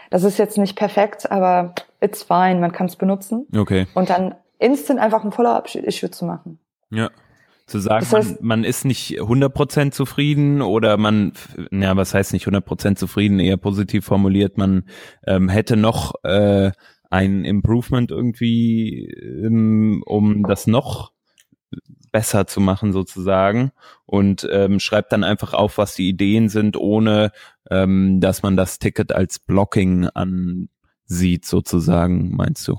[0.10, 3.48] Das ist jetzt nicht perfekt, aber it's fine, man kann es benutzen.
[3.56, 3.88] Okay.
[3.94, 6.60] Und dann instant einfach ein Follow-up-Issue zu machen.
[6.90, 7.10] Ja.
[7.66, 11.32] Zu sagen, das heißt, man, man, ist nicht 100% zufrieden oder man,
[11.72, 14.84] ja, was heißt nicht 100% zufrieden, eher positiv formuliert, man
[15.26, 16.72] ähm, hätte noch äh,
[17.10, 21.14] ein Improvement irgendwie, ähm, um das noch
[22.12, 23.72] besser zu machen sozusagen
[24.06, 27.32] und ähm, schreibt dann einfach auf, was die Ideen sind, ohne
[27.70, 32.78] ähm, dass man das Ticket als Blocking ansieht sozusagen, meinst du?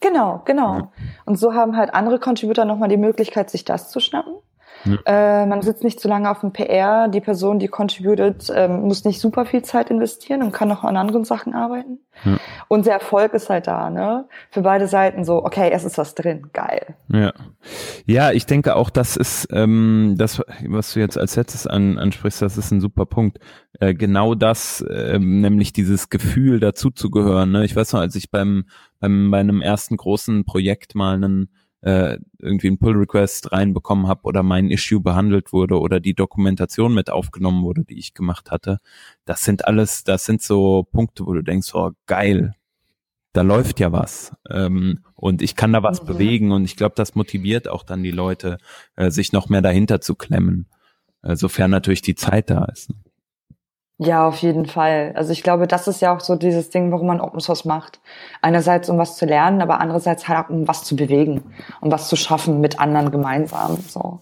[0.00, 0.92] Genau, genau.
[1.24, 4.34] Und so haben halt andere Contributor nochmal die Möglichkeit, sich das zu schnappen.
[5.04, 7.08] Äh, man sitzt nicht zu lange auf dem PR.
[7.08, 10.96] Die Person, die contributed, ähm, muss nicht super viel Zeit investieren und kann noch an
[10.96, 11.98] anderen Sachen arbeiten.
[12.24, 12.38] Ja.
[12.68, 14.26] Und der Erfolg ist halt da, ne?
[14.50, 16.94] Für beide Seiten so, okay, es ist was drin, geil.
[17.08, 17.32] Ja.
[18.06, 22.42] Ja, ich denke auch, das ist ähm, das, was du jetzt als letztes an, ansprichst,
[22.42, 23.38] das ist ein super Punkt.
[23.80, 27.50] Äh, genau das, ähm, nämlich dieses Gefühl, dazuzugehören.
[27.50, 27.64] Ne?
[27.64, 28.64] Ich weiß noch, als ich beim,
[29.00, 31.50] beim bei einem ersten großen Projekt mal einen
[31.82, 37.10] äh, irgendwie einen Pull-Request reinbekommen habe oder mein Issue behandelt wurde oder die Dokumentation mit
[37.10, 38.78] aufgenommen wurde, die ich gemacht hatte.
[39.24, 42.54] Das sind alles, das sind so Punkte, wo du denkst, oh geil,
[43.32, 46.06] da läuft ja was ähm, und ich kann da was mhm.
[46.06, 48.58] bewegen und ich glaube, das motiviert auch dann die Leute,
[48.96, 50.66] äh, sich noch mehr dahinter zu klemmen,
[51.22, 52.90] äh, sofern natürlich die Zeit da ist.
[52.90, 52.96] Ne?
[53.98, 55.12] Ja, auf jeden Fall.
[55.14, 57.98] Also ich glaube, das ist ja auch so dieses Ding, warum man Open Source macht.
[58.42, 62.08] Einerseits, um was zu lernen, aber andererseits halt auch, um was zu bewegen, um was
[62.08, 63.78] zu schaffen mit anderen gemeinsam.
[63.88, 64.20] So,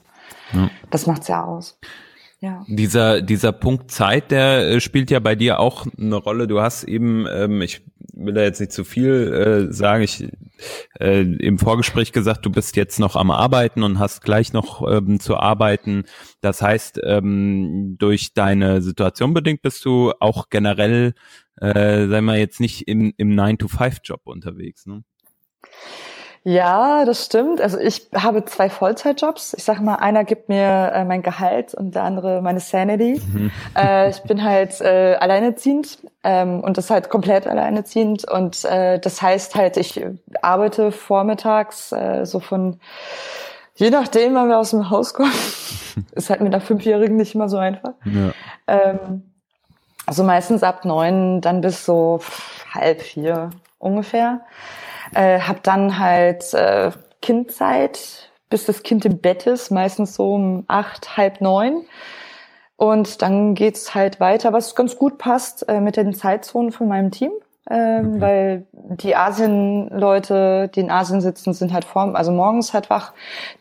[0.53, 0.71] ja.
[0.91, 1.77] das macht's ja aus.
[2.45, 2.63] Ja.
[2.69, 6.47] Dieser, dieser Punkt Zeit, der äh, spielt ja bei dir auch eine Rolle.
[6.47, 7.81] Du hast eben, ähm, ich
[8.13, 10.29] will da jetzt nicht zu viel äh, sagen, ich
[11.01, 15.21] äh, im Vorgespräch gesagt, du bist jetzt noch am Arbeiten und hast gleich noch ähm,
[15.21, 16.05] zu arbeiten.
[16.43, 21.15] Das heißt, ähm, durch deine Situation bedingt bist du auch generell,
[21.63, 25.03] äh, sagen wir jetzt nicht im, im 9-to-5-Job unterwegs, ne?
[26.47, 27.63] Ja, das stimmt.
[27.63, 29.55] Also ich habe zwei Vollzeitjobs.
[29.55, 33.21] Ich sag mal, einer gibt mir äh, mein Gehalt und der andere meine Sanity.
[33.33, 33.51] Mhm.
[33.77, 39.21] Äh, ich bin halt äh, alleinerziehend ähm, und das halt komplett alleinerziehend und äh, das
[39.21, 40.05] heißt halt, ich
[40.43, 42.79] arbeite vormittags äh, so von
[43.75, 45.33] je nachdem, wann wir aus dem Haus kommen.
[46.13, 47.95] ist halt mit einer Fünfjährigen nicht immer so einfach.
[48.05, 48.33] Ja.
[48.69, 49.33] Ähm,
[50.07, 52.21] also meistens ab neun, dann bis so
[52.73, 54.43] halb vier ungefähr.
[55.15, 56.91] Äh, hab dann halt äh,
[57.23, 61.85] Kindzeit, bis das Kind im Bett ist, meistens so um acht, halb neun.
[62.77, 67.11] Und dann geht's halt weiter, was ganz gut passt äh, mit den Zeitzonen von meinem
[67.11, 67.31] Team.
[67.71, 68.21] Ähm, okay.
[68.21, 73.13] Weil die Asien-Leute, die in Asien sitzen, sind halt vor, also morgens halt wach.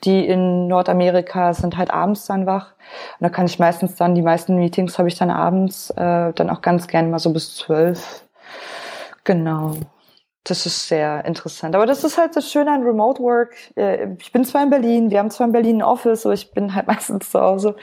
[0.03, 2.73] Die in Nordamerika sind halt abends dann wach.
[3.19, 6.49] Und da kann ich meistens dann, die meisten Meetings habe ich dann abends, äh, dann
[6.49, 8.25] auch ganz gerne mal so bis zwölf.
[9.23, 9.77] Genau.
[10.43, 11.73] Das ist sehr interessant.
[11.73, 13.55] Aber das ist halt das Schöne an Remote Work.
[13.75, 16.51] Äh, ich bin zwar in Berlin, wir haben zwar in Berlin ein Office, aber ich
[16.51, 17.75] bin halt meistens zu Hause,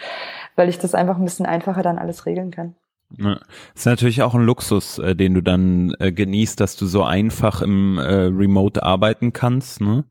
[0.56, 2.74] weil ich das einfach ein bisschen einfacher dann alles regeln kann.
[3.18, 3.40] Ja.
[3.74, 7.60] ist natürlich auch ein Luxus, äh, den du dann äh, genießt, dass du so einfach
[7.60, 9.80] im Remote arbeiten kannst.
[9.80, 10.04] Ne?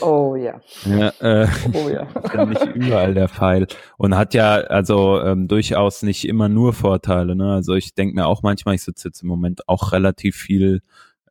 [0.00, 0.60] Oh ja.
[0.84, 1.88] Ja, äh, oh
[2.34, 2.44] ja.
[2.44, 3.66] nicht überall der Fall.
[3.96, 7.34] Und hat ja also ähm, durchaus nicht immer nur Vorteile.
[7.34, 7.52] Ne?
[7.52, 10.82] Also ich denke mir auch manchmal, ich sitze jetzt im Moment auch relativ viel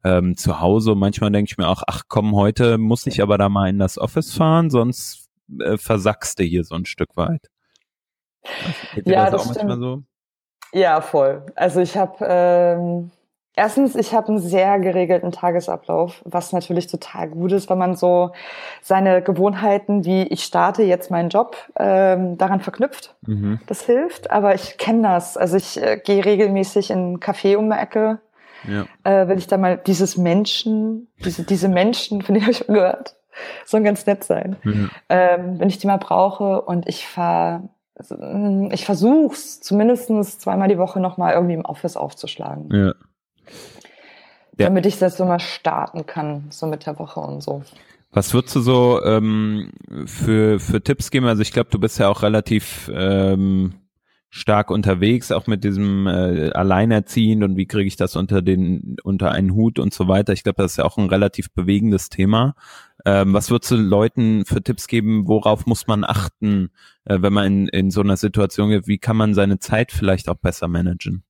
[0.05, 0.95] ähm, zu Hause.
[0.95, 3.97] Manchmal denke ich mir auch, ach komm, heute muss ich aber da mal in das
[3.97, 5.27] Office fahren, sonst
[5.59, 7.49] äh, versackst du hier so ein Stück weit.
[9.03, 9.79] Ja, das, das stimmt.
[9.79, 10.03] So?
[10.71, 11.43] Ja, voll.
[11.55, 13.11] Also ich habe ähm,
[13.55, 18.31] erstens, ich habe einen sehr geregelten Tagesablauf, was natürlich total gut ist, weil man so
[18.83, 23.15] seine Gewohnheiten, wie ich starte jetzt meinen Job, ähm, daran verknüpft.
[23.21, 23.59] Mhm.
[23.65, 24.29] Das hilft.
[24.29, 25.35] Aber ich kenne das.
[25.35, 28.19] Also ich äh, gehe regelmäßig in einen Café um die Ecke
[28.67, 28.85] ja.
[29.03, 32.75] äh, wenn ich da mal dieses Menschen, diese, diese Menschen, von denen habe ich schon
[32.75, 33.15] gehört,
[33.65, 34.55] sollen ganz nett sein.
[34.63, 34.91] Mhm.
[35.09, 40.09] Ähm, wenn ich die mal brauche und ich fahre, also, mm, ich versuch's zumindest
[40.41, 42.69] zweimal die Woche nochmal irgendwie im Office aufzuschlagen.
[42.73, 42.93] Ja.
[44.57, 44.67] Ja.
[44.67, 47.63] Damit ich das so mal starten kann, so mit der Woche und so.
[48.11, 49.71] Was würdest du so ähm,
[50.05, 51.25] für, für Tipps geben?
[51.25, 53.73] Also ich glaube, du bist ja auch relativ ähm,
[54.35, 59.31] stark unterwegs, auch mit diesem äh, Alleinerziehend und wie kriege ich das unter den unter
[59.31, 60.33] einen Hut und so weiter.
[60.33, 62.53] Ich glaube, das ist ja auch ein relativ bewegendes Thema.
[63.05, 66.71] Ähm, was würdest du Leuten für Tipps geben, worauf muss man achten,
[67.05, 68.89] äh, wenn man in, in so einer Situation ist?
[68.89, 71.23] Wie kann man seine Zeit vielleicht auch besser managen?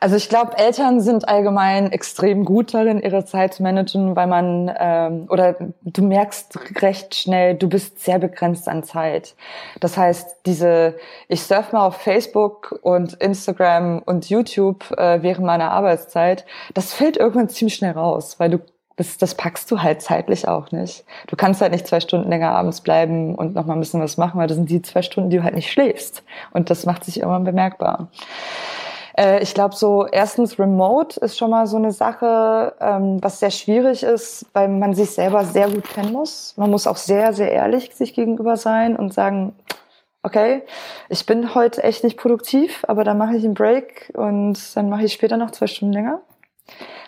[0.00, 4.72] Also ich glaube, Eltern sind allgemein extrem gut darin, ihre Zeit zu managen, weil man
[4.78, 9.34] ähm, oder du merkst recht schnell, du bist sehr begrenzt an Zeit.
[9.80, 10.96] Das heißt, diese
[11.28, 17.16] ich surf mal auf Facebook und Instagram und YouTube äh, während meiner Arbeitszeit, das fällt
[17.16, 18.60] irgendwann ziemlich schnell raus, weil du
[18.98, 21.04] das, das packst du halt zeitlich auch nicht.
[21.28, 24.16] Du kannst halt nicht zwei Stunden länger abends bleiben und noch mal ein bisschen was
[24.16, 26.24] machen, weil das sind die zwei Stunden, die du halt nicht schläfst.
[26.52, 28.08] Und das macht sich irgendwann bemerkbar.
[29.18, 33.50] Äh, ich glaube, so erstens Remote ist schon mal so eine Sache, ähm, was sehr
[33.50, 36.54] schwierig ist, weil man sich selber sehr gut kennen muss.
[36.56, 39.56] Man muss auch sehr, sehr ehrlich sich gegenüber sein und sagen,
[40.22, 40.62] okay,
[41.08, 45.04] ich bin heute echt nicht produktiv, aber dann mache ich einen Break und dann mache
[45.04, 46.20] ich später noch zwei Stunden länger.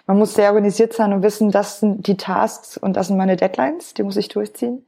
[0.07, 3.37] Man muss sehr organisiert sein und wissen, das sind die Tasks und das sind meine
[3.37, 4.85] Deadlines, die muss ich durchziehen.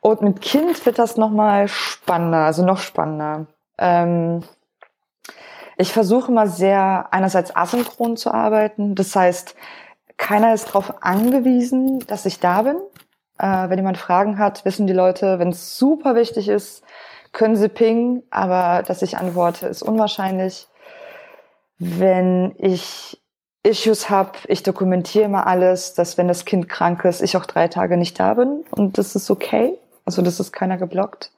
[0.00, 3.46] Und mit Kind wird das nochmal spannender, also noch spannender.
[3.76, 4.42] Ähm,
[5.78, 8.96] ich versuche mal sehr einerseits asynchron zu arbeiten.
[8.96, 9.54] Das heißt,
[10.16, 12.76] keiner ist darauf angewiesen, dass ich da bin.
[13.38, 16.82] Äh, wenn jemand Fragen hat, wissen die Leute, wenn es super wichtig ist,
[17.30, 20.66] können sie pingen, aber dass ich antworte, ist unwahrscheinlich.
[21.78, 23.22] Wenn ich
[23.62, 27.68] Issues habe, ich dokumentiere mal alles, dass wenn das Kind krank ist, ich auch drei
[27.68, 29.78] Tage nicht da bin und das ist okay.
[30.04, 31.30] Also das ist keiner geblockt.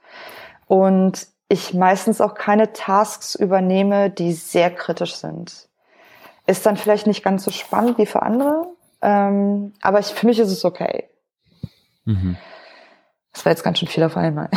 [0.67, 5.69] Und ich meistens auch keine Tasks übernehme, die sehr kritisch sind.
[6.47, 8.69] Ist dann vielleicht nicht ganz so spannend wie für andere,
[9.03, 11.09] ähm, aber ich, für mich ist es okay.
[12.05, 12.37] Mhm.
[13.33, 14.49] Das war jetzt ganz schön viel auf einmal.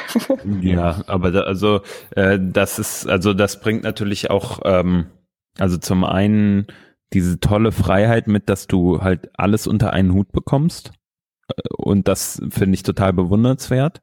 [0.62, 1.82] ja, aber da, also
[2.16, 5.06] äh, das ist, also das bringt natürlich auch, ähm,
[5.58, 6.66] also zum einen
[7.12, 10.92] diese tolle Freiheit mit, dass du halt alles unter einen Hut bekommst.
[11.48, 14.00] Äh, und das finde ich total bewundernswert.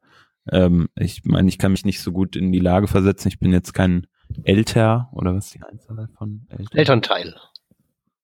[0.52, 3.28] Ähm, ich meine, ich kann mich nicht so gut in die Lage versetzen.
[3.28, 4.08] Ich bin jetzt kein
[4.44, 6.78] Älter oder was ist die Einzahl von Eltern?
[6.78, 7.36] Elternteil.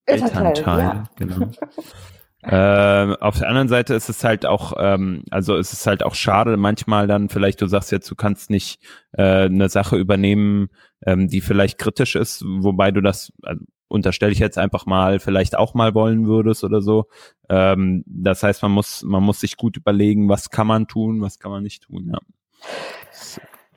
[0.06, 1.04] Elternteil, Elternteil ja.
[1.16, 1.52] genau.
[2.44, 6.16] äh, auf der anderen Seite ist es halt auch, ähm, also ist es halt auch
[6.16, 8.82] schade, manchmal dann vielleicht, du sagst jetzt, du kannst nicht
[9.14, 10.70] äh, eine Sache übernehmen,
[11.06, 15.56] ähm, die vielleicht kritisch ist, wobei du das, also, unterstelle ich jetzt einfach mal, vielleicht
[15.56, 17.08] auch mal wollen würdest oder so.
[17.50, 21.40] Ähm, das heißt, man muss, man muss sich gut überlegen, was kann man tun, was
[21.40, 22.20] kann man nicht tun, ja.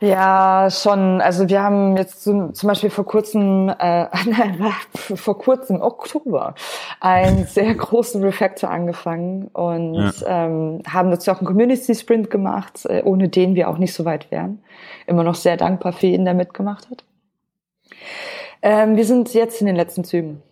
[0.00, 1.20] Ja, schon.
[1.20, 4.06] Also wir haben jetzt zum, zum Beispiel vor kurzem, äh,
[5.14, 6.54] vor kurzem Oktober
[7.00, 10.46] einen sehr großen Refactor angefangen und ja.
[10.46, 14.04] ähm, haben dazu auch einen Community Sprint gemacht, äh, ohne den wir auch nicht so
[14.04, 14.62] weit wären.
[15.06, 17.04] Immer noch sehr dankbar für jeden, der mitgemacht hat.
[18.62, 20.42] Ähm, wir sind jetzt in den letzten Zügen.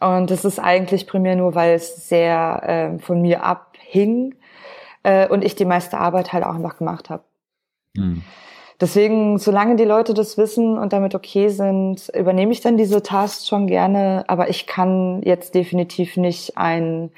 [0.00, 2.62] Und das ist eigentlich primär nur, weil es sehr
[2.96, 4.34] äh, von mir abhing
[5.02, 7.24] äh, und ich die meiste Arbeit halt auch einfach gemacht habe.
[7.94, 8.22] Mhm.
[8.82, 13.46] Deswegen, solange die Leute das wissen und damit okay sind, übernehme ich dann diese Tasks
[13.46, 14.24] schon gerne.
[14.26, 17.12] Aber ich kann jetzt definitiv nicht ein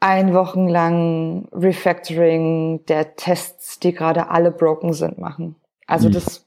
[0.00, 5.56] ein Wochen lang Refactoring der Tests, die gerade alle broken sind, machen.
[5.86, 6.12] Also mhm.
[6.12, 6.46] das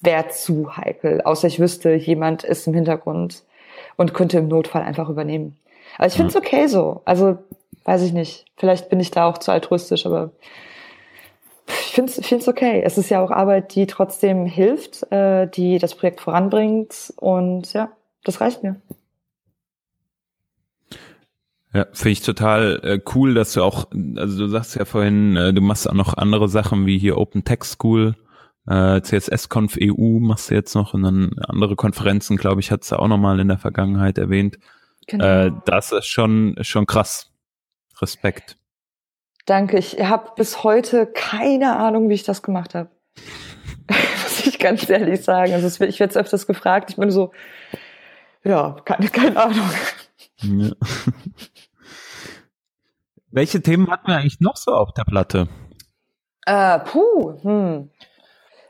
[0.00, 3.44] wäre zu heikel, außer ich wüsste, jemand ist im Hintergrund
[3.96, 5.56] und könnte im Notfall einfach übernehmen.
[5.96, 7.02] Aber ich finde es okay so.
[7.04, 7.38] Also
[7.84, 8.46] weiß ich nicht.
[8.56, 10.32] Vielleicht bin ich da auch zu altruistisch, aber
[11.90, 12.82] ich finde es okay.
[12.84, 17.90] Es ist ja auch Arbeit, die trotzdem hilft, äh, die das Projekt voranbringt und ja,
[18.24, 18.76] das reicht mir.
[21.72, 25.52] Ja, finde ich total äh, cool, dass du auch, also du sagst ja vorhin, äh,
[25.52, 28.16] du machst auch noch andere Sachen wie hier Open Text School
[28.66, 32.96] äh, CSS-Conf EU machst du jetzt noch und dann andere Konferenzen, glaube ich, hat du
[32.96, 34.58] auch nochmal in der Vergangenheit erwähnt.
[35.06, 35.24] Genau.
[35.24, 37.32] Äh, das ist schon, schon krass.
[38.00, 38.56] Respekt.
[39.50, 39.78] Danke.
[39.78, 42.88] Ich habe bis heute keine Ahnung, wie ich das gemacht habe.
[44.22, 45.52] Muss ich ganz ehrlich sagen.
[45.54, 46.90] Also ich werde jetzt öfters gefragt.
[46.90, 47.32] Ich bin so,
[48.44, 49.68] ja, keine, keine Ahnung.
[50.42, 50.70] Ja.
[53.32, 55.48] Welche Themen hatten wir eigentlich noch so auf der Platte?
[56.46, 57.90] Äh, puh, hm.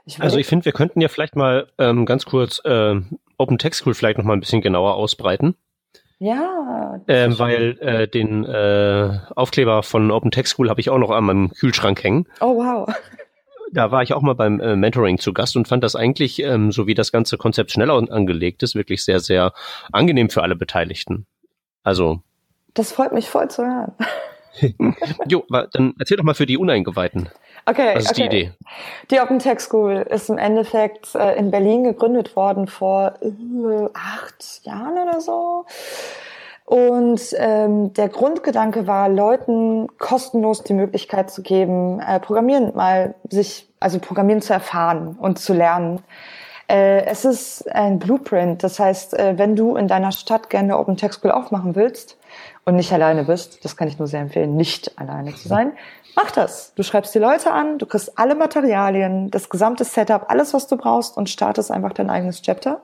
[0.06, 2.98] Ich also ich finde, wir könnten ja vielleicht mal ähm, ganz kurz äh,
[3.36, 5.56] Open Text School vielleicht noch mal ein bisschen genauer ausbreiten.
[6.20, 7.00] Ja.
[7.08, 11.24] Ähm, weil äh, den äh, Aufkleber von Open Text School habe ich auch noch an
[11.24, 12.26] meinem Kühlschrank hängen.
[12.40, 12.88] Oh wow.
[13.72, 16.72] Da war ich auch mal beim äh, Mentoring zu Gast und fand das eigentlich, ähm,
[16.72, 19.52] so wie das ganze Konzept schneller angelegt ist, wirklich sehr, sehr
[19.92, 21.24] angenehm für alle Beteiligten.
[21.84, 22.20] Also.
[22.74, 23.92] Das freut mich voll zu hören.
[25.28, 27.28] jo, dann erzähl doch mal für die Uneingeweihten.
[27.66, 28.28] Okay, Was ist okay.
[28.28, 28.52] die Idee?
[29.10, 34.60] Die Open Tech School ist im Endeffekt äh, in Berlin gegründet worden vor äh, acht
[34.64, 35.66] Jahren oder so.
[36.64, 43.68] Und ähm, der Grundgedanke war, Leuten kostenlos die Möglichkeit zu geben, äh, Programmieren mal sich,
[43.80, 46.00] also Programmieren zu erfahren und zu lernen.
[46.70, 48.62] Äh, es ist ein Blueprint.
[48.62, 52.16] Das heißt, äh, wenn du in deiner Stadt gerne Open Tech School aufmachen willst
[52.64, 55.72] und nicht alleine bist, das kann ich nur sehr empfehlen, nicht alleine zu sein,
[56.16, 56.74] Mach das.
[56.74, 60.76] Du schreibst die Leute an, du kriegst alle Materialien, das gesamte Setup, alles, was du
[60.76, 62.80] brauchst und startest einfach dein eigenes Chapter.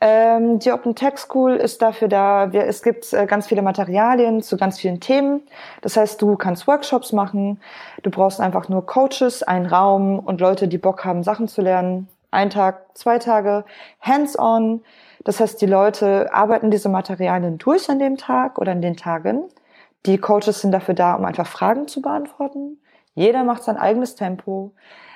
[0.00, 4.56] Ähm, die Open Tech School ist dafür da, es gibt äh, ganz viele Materialien zu
[4.56, 5.42] ganz vielen Themen.
[5.80, 7.60] Das heißt, du kannst Workshops machen,
[8.02, 12.08] du brauchst einfach nur Coaches, einen Raum und Leute, die Bock haben, Sachen zu lernen.
[12.34, 13.64] Ein Tag, zwei Tage,
[14.00, 14.82] hands-on.
[15.24, 19.44] Das heißt, die Leute arbeiten diese Materialien durch an dem Tag oder an den Tagen
[20.06, 22.78] die Coaches sind dafür da, um einfach Fragen zu beantworten.
[23.14, 24.72] Jeder macht sein eigenes Tempo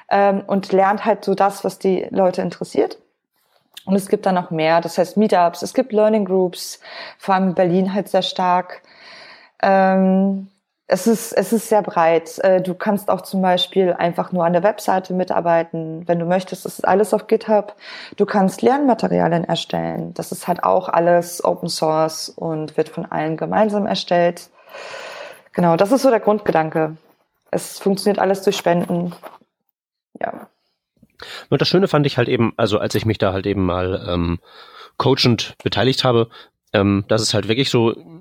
[0.09, 2.99] ähm, und lernt halt so das, was die Leute interessiert.
[3.85, 6.81] Und es gibt dann noch mehr, das heißt Meetups, es gibt Learning Groups,
[7.19, 8.83] vor allem in Berlin halt sehr stark.
[9.63, 10.49] Ähm,
[10.91, 12.39] es ist, es ist sehr breit.
[12.39, 16.65] Äh, du kannst auch zum Beispiel einfach nur an der Webseite mitarbeiten, wenn du möchtest.
[16.65, 17.77] Das ist alles auf GitHub.
[18.17, 20.15] Du kannst Lernmaterialien erstellen.
[20.15, 24.49] Das ist halt auch alles Open Source und wird von allen gemeinsam erstellt.
[25.53, 26.97] Genau, das ist so der Grundgedanke.
[27.51, 29.15] Es funktioniert alles durch Spenden.
[30.19, 30.49] Ja.
[31.51, 34.07] Und das Schöne fand ich halt eben, also als ich mich da halt eben mal
[34.09, 34.39] ähm,
[34.97, 36.29] coachend beteiligt habe,
[36.73, 38.18] ähm, dass es halt wirklich so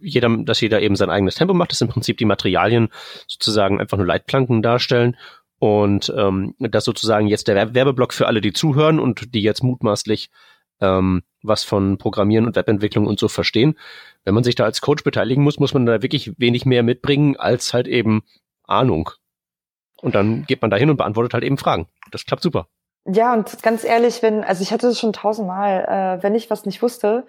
[0.00, 2.88] jeder, dass jeder eben sein eigenes Tempo macht, dass im Prinzip die Materialien
[3.26, 5.16] sozusagen einfach nur Leitplanken darstellen
[5.58, 10.30] und ähm, das sozusagen jetzt der Werbeblock für alle, die zuhören und die jetzt mutmaßlich
[10.80, 13.78] ähm, was von Programmieren und Webentwicklung und so verstehen.
[14.24, 17.36] Wenn man sich da als Coach beteiligen muss, muss man da wirklich wenig mehr mitbringen
[17.36, 18.22] als halt eben
[18.64, 19.10] Ahnung.
[20.02, 21.86] Und dann geht man da und beantwortet halt eben Fragen.
[22.10, 22.68] Das klappt super.
[23.06, 26.66] Ja, und ganz ehrlich, wenn, also ich hatte das schon tausendmal, äh, wenn ich was
[26.66, 27.26] nicht wusste,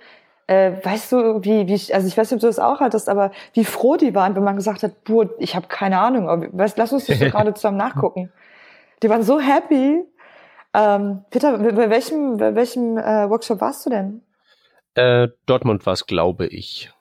[0.48, 3.32] äh, weißt du, wie, wie, also ich weiß nicht, ob du das auch hattest, aber
[3.54, 6.78] wie froh die waren, wenn man gesagt hat, boah, ich habe keine Ahnung, aber, weißt,
[6.78, 8.32] lass uns das so gerade zusammen nachgucken.
[9.04, 10.04] Die waren so happy,
[10.74, 14.22] ähm, Peter, bei welchem, bei welchem äh, Workshop warst du denn?
[14.96, 16.92] Äh, Dortmund war es, glaube ich.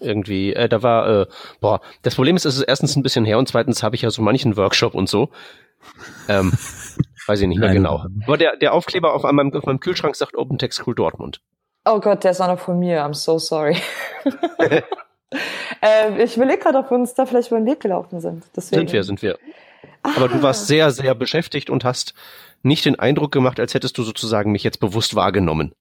[0.00, 0.52] irgendwie.
[0.52, 1.26] Äh, da war, äh,
[1.60, 4.10] boah, das Problem ist, es ist erstens ein bisschen her und zweitens habe ich ja
[4.10, 5.30] so manchen Workshop und so.
[6.28, 6.52] Ähm,
[7.26, 7.78] weiß ich nicht mehr Nein.
[7.78, 8.04] genau.
[8.26, 11.40] Aber der, der Aufkleber auf meinem, auf meinem Kühlschrank sagt Open Text School Dortmund.
[11.90, 13.02] Oh Gott, der ist auch noch von mir.
[13.04, 13.76] I'm so sorry.
[15.80, 18.44] äh, ich überlege gerade, ob wir uns da vielleicht über den Weg gelaufen sind.
[18.54, 18.80] Deswegen.
[18.80, 19.38] Sind wir, sind wir.
[20.02, 20.10] Ah.
[20.16, 22.14] Aber du warst sehr, sehr beschäftigt und hast
[22.62, 25.72] nicht den Eindruck gemacht, als hättest du sozusagen mich jetzt bewusst wahrgenommen.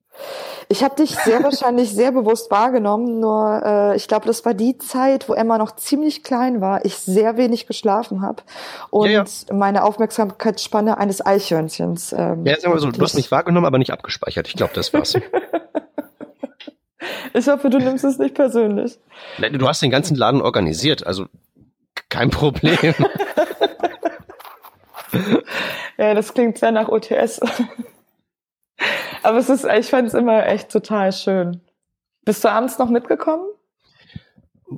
[0.69, 4.77] Ich habe dich sehr wahrscheinlich sehr bewusst wahrgenommen, nur äh, ich glaube, das war die
[4.77, 8.41] Zeit, wo Emma noch ziemlich klein war, ich sehr wenig geschlafen habe
[8.89, 9.53] und ja, ja.
[9.53, 12.13] meine Aufmerksamkeitsspanne eines Eichhörnchens.
[12.13, 14.47] Ähm, ja, sagen wir so, du hast mich wahrgenommen, aber nicht abgespeichert.
[14.47, 15.13] Ich glaube, das war's.
[17.33, 18.99] ich hoffe, du nimmst es nicht persönlich.
[19.51, 21.27] Du hast den ganzen Laden organisiert, also
[22.09, 22.77] kein Problem.
[25.97, 27.41] ja, das klingt sehr nach OTS.
[29.23, 31.61] Aber es ist, ich fand es immer echt total schön.
[32.23, 33.45] Bist du abends noch mitgekommen?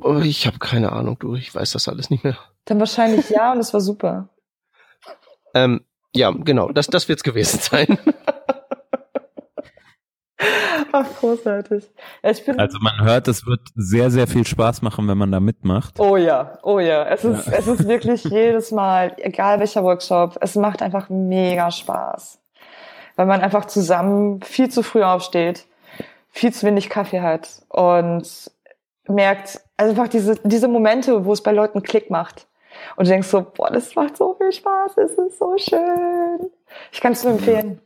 [0.01, 2.37] Oh, ich habe keine Ahnung, du, ich weiß das alles nicht mehr.
[2.65, 4.29] Dann wahrscheinlich ja und es war super.
[5.55, 7.97] Ähm, ja, genau, das, das wird's gewesen sein.
[10.91, 11.89] Ach, großartig.
[12.23, 15.99] also man hört, es wird sehr, sehr viel Spaß machen, wenn man da mitmacht.
[15.99, 17.03] Oh ja, oh ja.
[17.05, 17.53] Es ist, ja.
[17.53, 22.39] es ist wirklich jedes Mal, egal welcher Workshop, es macht einfach mega Spaß.
[23.17, 25.65] Weil man einfach zusammen viel zu früh aufsteht,
[26.29, 28.51] viel zu wenig Kaffee hat und
[29.07, 32.47] merkt, also einfach diese, diese Momente, wo es bei Leuten Klick macht.
[32.95, 36.49] Und du denkst so, boah, das macht so viel Spaß, es ist so schön.
[36.93, 37.81] Ich kann es nur empfehlen.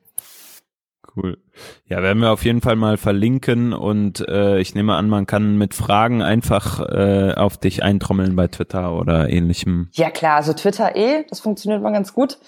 [1.15, 1.37] Cool.
[1.85, 5.57] Ja, werden wir auf jeden Fall mal verlinken und äh, ich nehme an, man kann
[5.57, 9.89] mit Fragen einfach äh, auf dich eintrommeln bei Twitter oder ähnlichem.
[9.91, 12.39] Ja klar, also Twitter eh, das funktioniert mal ganz gut.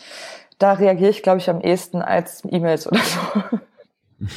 [0.57, 3.19] Da reagiere ich, glaube ich, am ehesten als E-Mails oder so.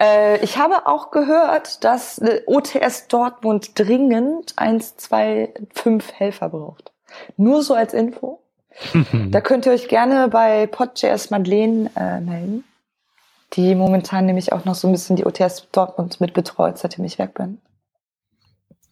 [0.00, 6.92] äh, ich habe auch gehört, dass äh, OTS Dortmund dringend eins, zwei, fünf Helfer braucht.
[7.36, 8.40] Nur so als Info.
[9.30, 12.64] da könnt ihr euch gerne bei Pod.js Madeleine äh, melden
[13.54, 17.18] die momentan nämlich auch noch so ein bisschen die OTS Dortmund mit betreut, seitdem ich
[17.18, 17.58] weg bin.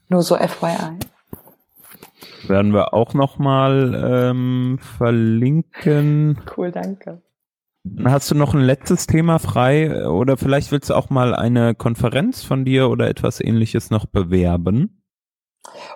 [0.09, 0.99] Nur so FYI.
[2.49, 6.41] Werden wir auch nochmal ähm, verlinken.
[6.57, 7.23] Cool, danke.
[8.05, 12.43] Hast du noch ein letztes Thema frei oder vielleicht willst du auch mal eine Konferenz
[12.43, 15.03] von dir oder etwas ähnliches noch bewerben?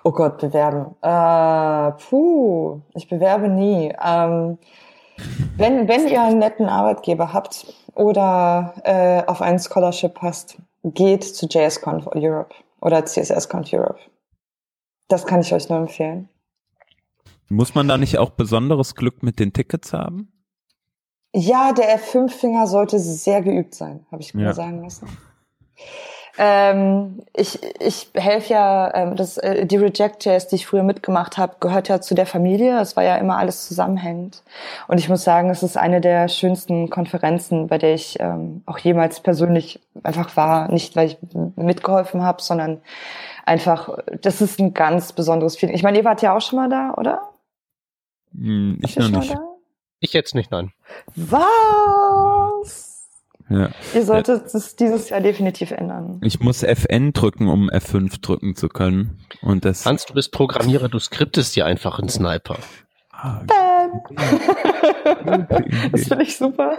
[0.03, 0.95] Oh Gott, bewerben.
[1.03, 3.93] Äh, puh, ich bewerbe nie.
[4.03, 4.59] Ähm,
[5.57, 11.47] wenn, wenn ihr einen netten Arbeitgeber habt oder äh, auf ein Scholarship passt, geht zu
[11.47, 14.01] JSConf Europe oder CSSConf Europe.
[15.09, 16.29] Das kann ich euch nur empfehlen.
[17.49, 20.33] Muss man da nicht auch besonderes Glück mit den Tickets haben?
[21.35, 24.53] Ja, der F5-Finger sollte sehr geübt sein, habe ich mir ja.
[24.55, 25.09] sagen lassen.
[26.37, 31.57] Ähm, ich ich helfe ja, ähm, das, äh, die Reject.js, die ich früher mitgemacht habe,
[31.61, 32.81] gehört ja zu der Familie.
[32.81, 34.43] Es war ja immer alles zusammenhängend.
[34.89, 38.79] Und ich muss sagen, es ist eine der schönsten Konferenzen, bei der ich ähm, auch
[38.79, 40.73] jemals persönlich einfach war.
[40.73, 41.19] Nicht, weil ich
[41.55, 42.81] mitgeholfen habe, sondern
[43.47, 45.77] einfach, das ist ein ganz besonderes Feeling.
[45.77, 47.23] Ich meine, ihr wart ja auch schon mal da, oder?
[48.33, 49.37] Hm, ich noch nicht.
[50.01, 50.73] Ich jetzt nicht, nein.
[51.15, 52.94] Was?
[53.51, 53.69] Ja.
[53.95, 56.19] Ihr solltet es dieses Jahr definitiv ändern.
[56.23, 59.19] Ich muss FN drücken, um F5 drücken zu können.
[59.43, 62.57] Und das Hans, du bist Programmierer, du skriptest dir einfach einen Sniper.
[63.13, 64.03] Ah, Bam!
[65.93, 66.77] das finde ich super.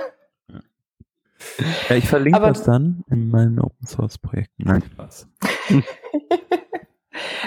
[1.90, 4.64] Ja, ich verlinke Aber das dann in meinen Open Source Projekten.
[4.64, 5.28] Nein, Spaß.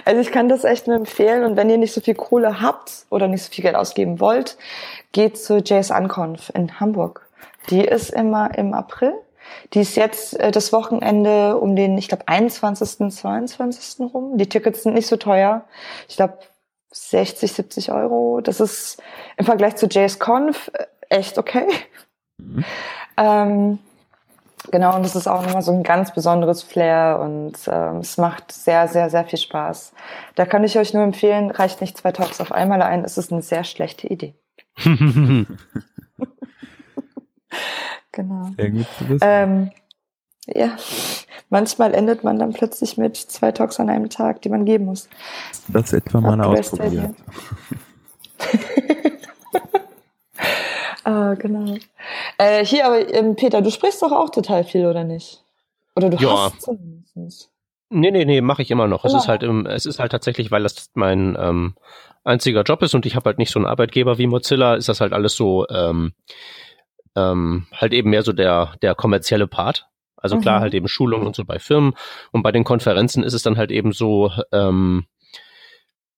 [0.04, 3.06] also ich kann das echt nur empfehlen und wenn ihr nicht so viel Kohle habt
[3.10, 4.56] oder nicht so viel Geld ausgeben wollt,
[5.12, 7.27] geht zu JSUnconf in Hamburg.
[7.70, 9.12] Die ist immer im April.
[9.72, 14.00] Die ist jetzt äh, das Wochenende um den, ich glaube, 21., 22.
[14.12, 14.38] rum.
[14.38, 15.64] Die Tickets sind nicht so teuer.
[16.08, 16.38] Ich glaube,
[16.90, 18.40] 60, 70 Euro.
[18.40, 19.02] Das ist
[19.36, 21.66] im Vergleich zu JSConf äh, echt okay.
[22.38, 22.64] Mhm.
[23.16, 23.78] Ähm,
[24.70, 28.52] genau, und das ist auch nochmal so ein ganz besonderes Flair und ähm, es macht
[28.52, 29.92] sehr, sehr, sehr viel Spaß.
[30.34, 33.32] Da kann ich euch nur empfehlen, reicht nicht zwei Talks auf einmal ein, es ist
[33.32, 34.34] eine sehr schlechte Idee.
[38.10, 38.50] Genau.
[38.56, 39.20] Sehr gut zu wissen.
[39.22, 39.70] Ähm,
[40.46, 40.76] ja,
[41.50, 45.08] manchmal endet man dann plötzlich mit zwei Talks an einem Tag, die man geben muss.
[45.68, 47.14] Das etwa mal ausprobiert.
[51.04, 51.76] ah, genau.
[52.38, 55.44] Äh, hier, aber ähm, Peter, du sprichst doch auch total viel, oder nicht?
[55.94, 56.30] Oder du ja.
[56.30, 57.50] hast zumindest.
[57.90, 59.02] Nee, nee, nee, mache ich immer noch.
[59.02, 59.16] Genau.
[59.16, 61.74] Es ist halt im, es ist halt tatsächlich, weil das mein ähm,
[62.24, 65.00] einziger Job ist und ich habe halt nicht so einen Arbeitgeber wie Mozilla, ist das
[65.00, 66.12] halt alles so ähm,
[67.16, 69.88] ähm, halt eben mehr so der, der kommerzielle Part.
[70.16, 70.62] Also klar, mhm.
[70.62, 71.94] halt eben Schulungen und so bei Firmen.
[72.32, 75.06] Und bei den Konferenzen ist es dann halt eben so, ähm,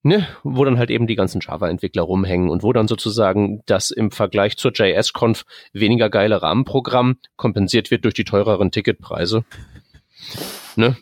[0.02, 4.10] ne, wo dann halt eben die ganzen Java-Entwickler rumhängen und wo dann sozusagen das im
[4.10, 9.44] Vergleich zur JS-Conf weniger geile Rahmenprogramm kompensiert wird durch die teureren Ticketpreise.
[10.76, 10.96] Ne?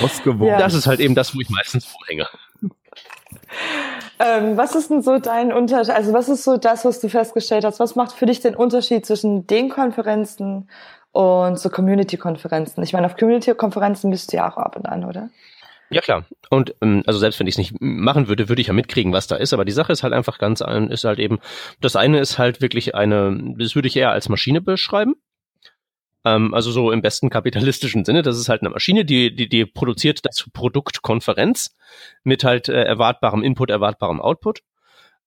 [0.00, 0.58] Ausgewogen.
[0.58, 2.26] Das ist halt eben das, wo ich meistens vorhänge.
[4.18, 5.94] Ähm, was ist denn so dein Unterschied?
[5.94, 7.80] Also was ist so das, was du festgestellt hast?
[7.80, 10.70] Was macht für dich den Unterschied zwischen den Konferenzen
[11.12, 12.82] und so Community-Konferenzen?
[12.82, 15.28] Ich meine, auf Community-Konferenzen bist du ja auch ab und an, oder?
[15.90, 16.24] Ja klar.
[16.50, 19.26] Und ähm, also selbst wenn ich es nicht machen würde, würde ich ja mitkriegen, was
[19.26, 19.52] da ist.
[19.52, 21.38] Aber die Sache ist halt einfach ganz, ist halt eben,
[21.80, 25.14] das eine ist halt wirklich eine, das würde ich eher als Maschine beschreiben.
[26.26, 28.22] Ähm, also so im besten kapitalistischen Sinne.
[28.22, 31.76] Das ist halt eine Maschine, die, die, die produziert das Produkt Konferenz
[32.24, 34.60] mit halt äh, erwartbarem Input, erwartbarem Output.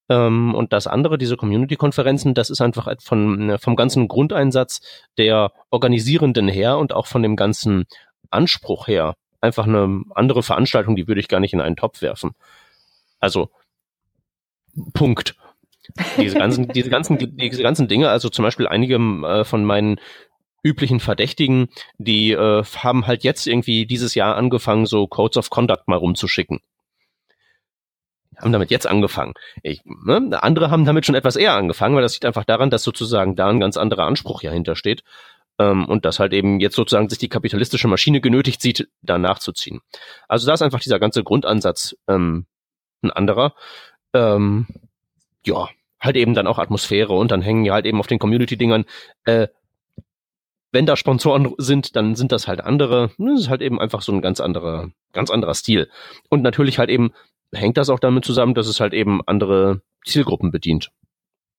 [0.09, 4.81] Ähm, und das andere, diese Community-Konferenzen, das ist einfach von, vom ganzen Grundeinsatz
[5.17, 7.85] der Organisierenden her und auch von dem ganzen
[8.29, 12.31] Anspruch her einfach eine andere Veranstaltung, die würde ich gar nicht in einen Topf werfen.
[13.21, 13.49] Also
[14.93, 15.35] Punkt.
[16.17, 19.99] Diese ganzen, diese ganzen, diese ganzen Dinge, also zum Beispiel einige äh, von meinen
[20.63, 25.87] üblichen Verdächtigen, die äh, haben halt jetzt irgendwie dieses Jahr angefangen, so Codes of Conduct
[25.87, 26.59] mal rumzuschicken.
[28.37, 29.33] Haben damit jetzt angefangen.
[29.63, 30.41] Ich, ne?
[30.41, 33.49] Andere haben damit schon etwas eher angefangen, weil das liegt einfach daran, dass sozusagen da
[33.49, 35.03] ein ganz anderer Anspruch ja hintersteht.
[35.59, 39.81] Ähm, und dass halt eben jetzt sozusagen sich die kapitalistische Maschine genötigt sieht, da nachzuziehen.
[40.29, 42.45] Also da ist einfach dieser ganze Grundansatz ähm,
[43.01, 43.53] ein anderer.
[44.13, 44.67] Ähm,
[45.45, 45.67] ja,
[45.99, 48.85] halt eben dann auch Atmosphäre und dann hängen ja halt eben auf den Community-Dingern
[49.25, 49.47] äh,
[50.71, 53.11] wenn da Sponsoren sind, dann sind das halt andere.
[53.17, 55.89] Das ist halt eben einfach so ein ganz anderer, ganz anderer Stil.
[56.29, 57.11] Und natürlich halt eben
[57.51, 60.91] hängt das auch damit zusammen, dass es halt eben andere Zielgruppen bedient.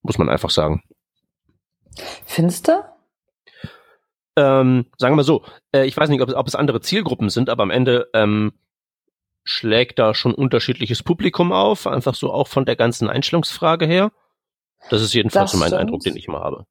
[0.02, 0.82] Muss man einfach sagen.
[2.24, 2.84] Findest du?
[4.36, 7.30] Ähm, sagen wir mal so, äh, ich weiß nicht, ob es, ob es andere Zielgruppen
[7.30, 8.52] sind, aber am Ende ähm,
[9.42, 14.12] schlägt da schon unterschiedliches Publikum auf, einfach so auch von der ganzen Einstellungsfrage her.
[14.88, 15.74] Das ist jedenfalls das so mein.
[15.74, 16.64] Eindruck, den ich immer habe.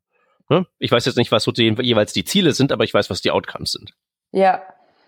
[0.49, 0.65] Ne?
[0.79, 3.21] Ich weiß jetzt nicht, was so die, jeweils die Ziele sind, aber ich weiß, was
[3.21, 3.93] die Outcomes sind.
[4.31, 4.61] Ja,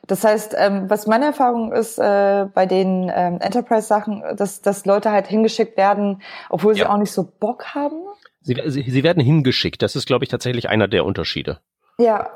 [0.08, 5.12] das heißt, ähm, was meine Erfahrung ist äh, bei den ähm, Enterprise-Sachen, dass, dass Leute
[5.12, 6.90] halt hingeschickt werden, obwohl sie ja.
[6.90, 8.02] auch nicht so Bock haben.
[8.42, 9.82] Sie, sie, sie werden hingeschickt.
[9.82, 11.60] Das ist, glaube ich, tatsächlich einer der Unterschiede.
[12.00, 12.30] Ja,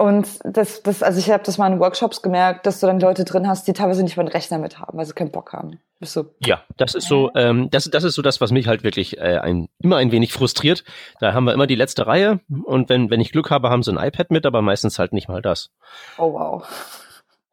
[0.00, 3.26] und das, das, also ich habe das mal in Workshops gemerkt, dass du dann Leute
[3.26, 5.78] drin hast, die teilweise nicht mal einen Rechner mit haben, weil sie keinen Bock haben.
[5.98, 8.82] Bist so, ja, das ist so, ähm, das, das ist so das, was mich halt
[8.82, 10.84] wirklich äh, ein, immer ein wenig frustriert.
[11.20, 13.92] Da haben wir immer die letzte Reihe und wenn, wenn ich Glück habe, haben sie
[13.92, 15.70] ein iPad mit, aber meistens halt nicht mal das.
[16.16, 16.64] Oh wow.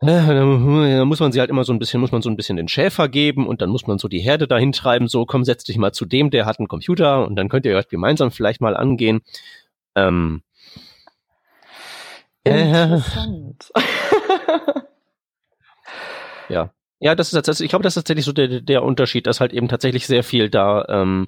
[0.01, 2.55] Ja, da muss man sie halt immer so ein bisschen, muss man so ein bisschen
[2.55, 5.65] den Schäfer geben und dann muss man so die Herde dahin treiben, so komm, setz
[5.65, 8.61] dich mal zu dem, der hat einen Computer und dann könnt ihr halt gemeinsam vielleicht
[8.61, 9.19] mal angehen.
[9.95, 10.43] Ähm,
[12.49, 13.71] Interessant.
[16.49, 16.71] ja.
[16.99, 19.53] Ja, das ist tatsächlich, ich glaube, das ist tatsächlich so der, der Unterschied, dass halt
[19.53, 21.27] eben tatsächlich sehr viel da, ähm,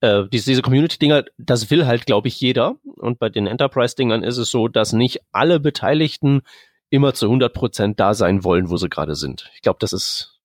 [0.00, 2.76] äh, diese, diese Community-Dinger, das will halt, glaube ich, jeder.
[2.96, 6.42] Und bei den Enterprise-Dingern ist es so, dass nicht alle Beteiligten
[6.90, 9.50] immer zu 100 Prozent da sein wollen, wo sie gerade sind.
[9.54, 10.40] Ich glaube, das ist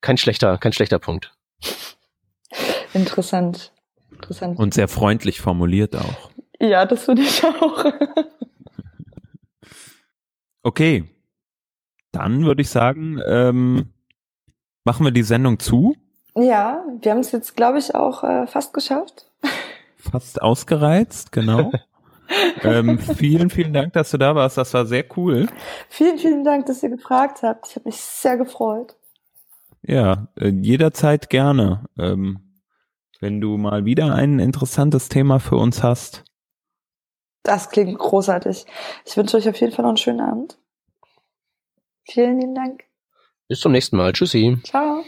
[0.00, 1.32] kein schlechter, kein schlechter Punkt.
[2.92, 3.72] Interessant.
[4.10, 4.58] Interessant.
[4.58, 6.30] Und sehr freundlich formuliert auch.
[6.60, 7.84] Ja, das finde ich auch.
[10.64, 11.04] Okay,
[12.10, 13.92] dann würde ich sagen, ähm,
[14.82, 15.94] machen wir die Sendung zu.
[16.34, 19.26] Ja, wir haben es jetzt, glaube ich, auch äh, fast geschafft.
[19.98, 21.70] Fast ausgereizt, genau.
[22.62, 24.56] ähm, vielen, vielen Dank, dass du da warst.
[24.56, 25.48] Das war sehr cool.
[25.90, 27.68] Vielen, vielen Dank, dass ihr gefragt habt.
[27.68, 28.96] Ich habe mich sehr gefreut.
[29.82, 31.84] Ja, äh, jederzeit gerne.
[31.98, 32.38] Ähm,
[33.20, 36.24] wenn du mal wieder ein interessantes Thema für uns hast,
[37.44, 38.66] das klingt großartig.
[39.04, 40.58] Ich wünsche euch auf jeden Fall noch einen schönen Abend.
[42.02, 42.84] Vielen lieben Dank.
[43.48, 44.12] Bis zum nächsten Mal.
[44.12, 44.58] Tschüssi.
[44.64, 45.04] Ciao.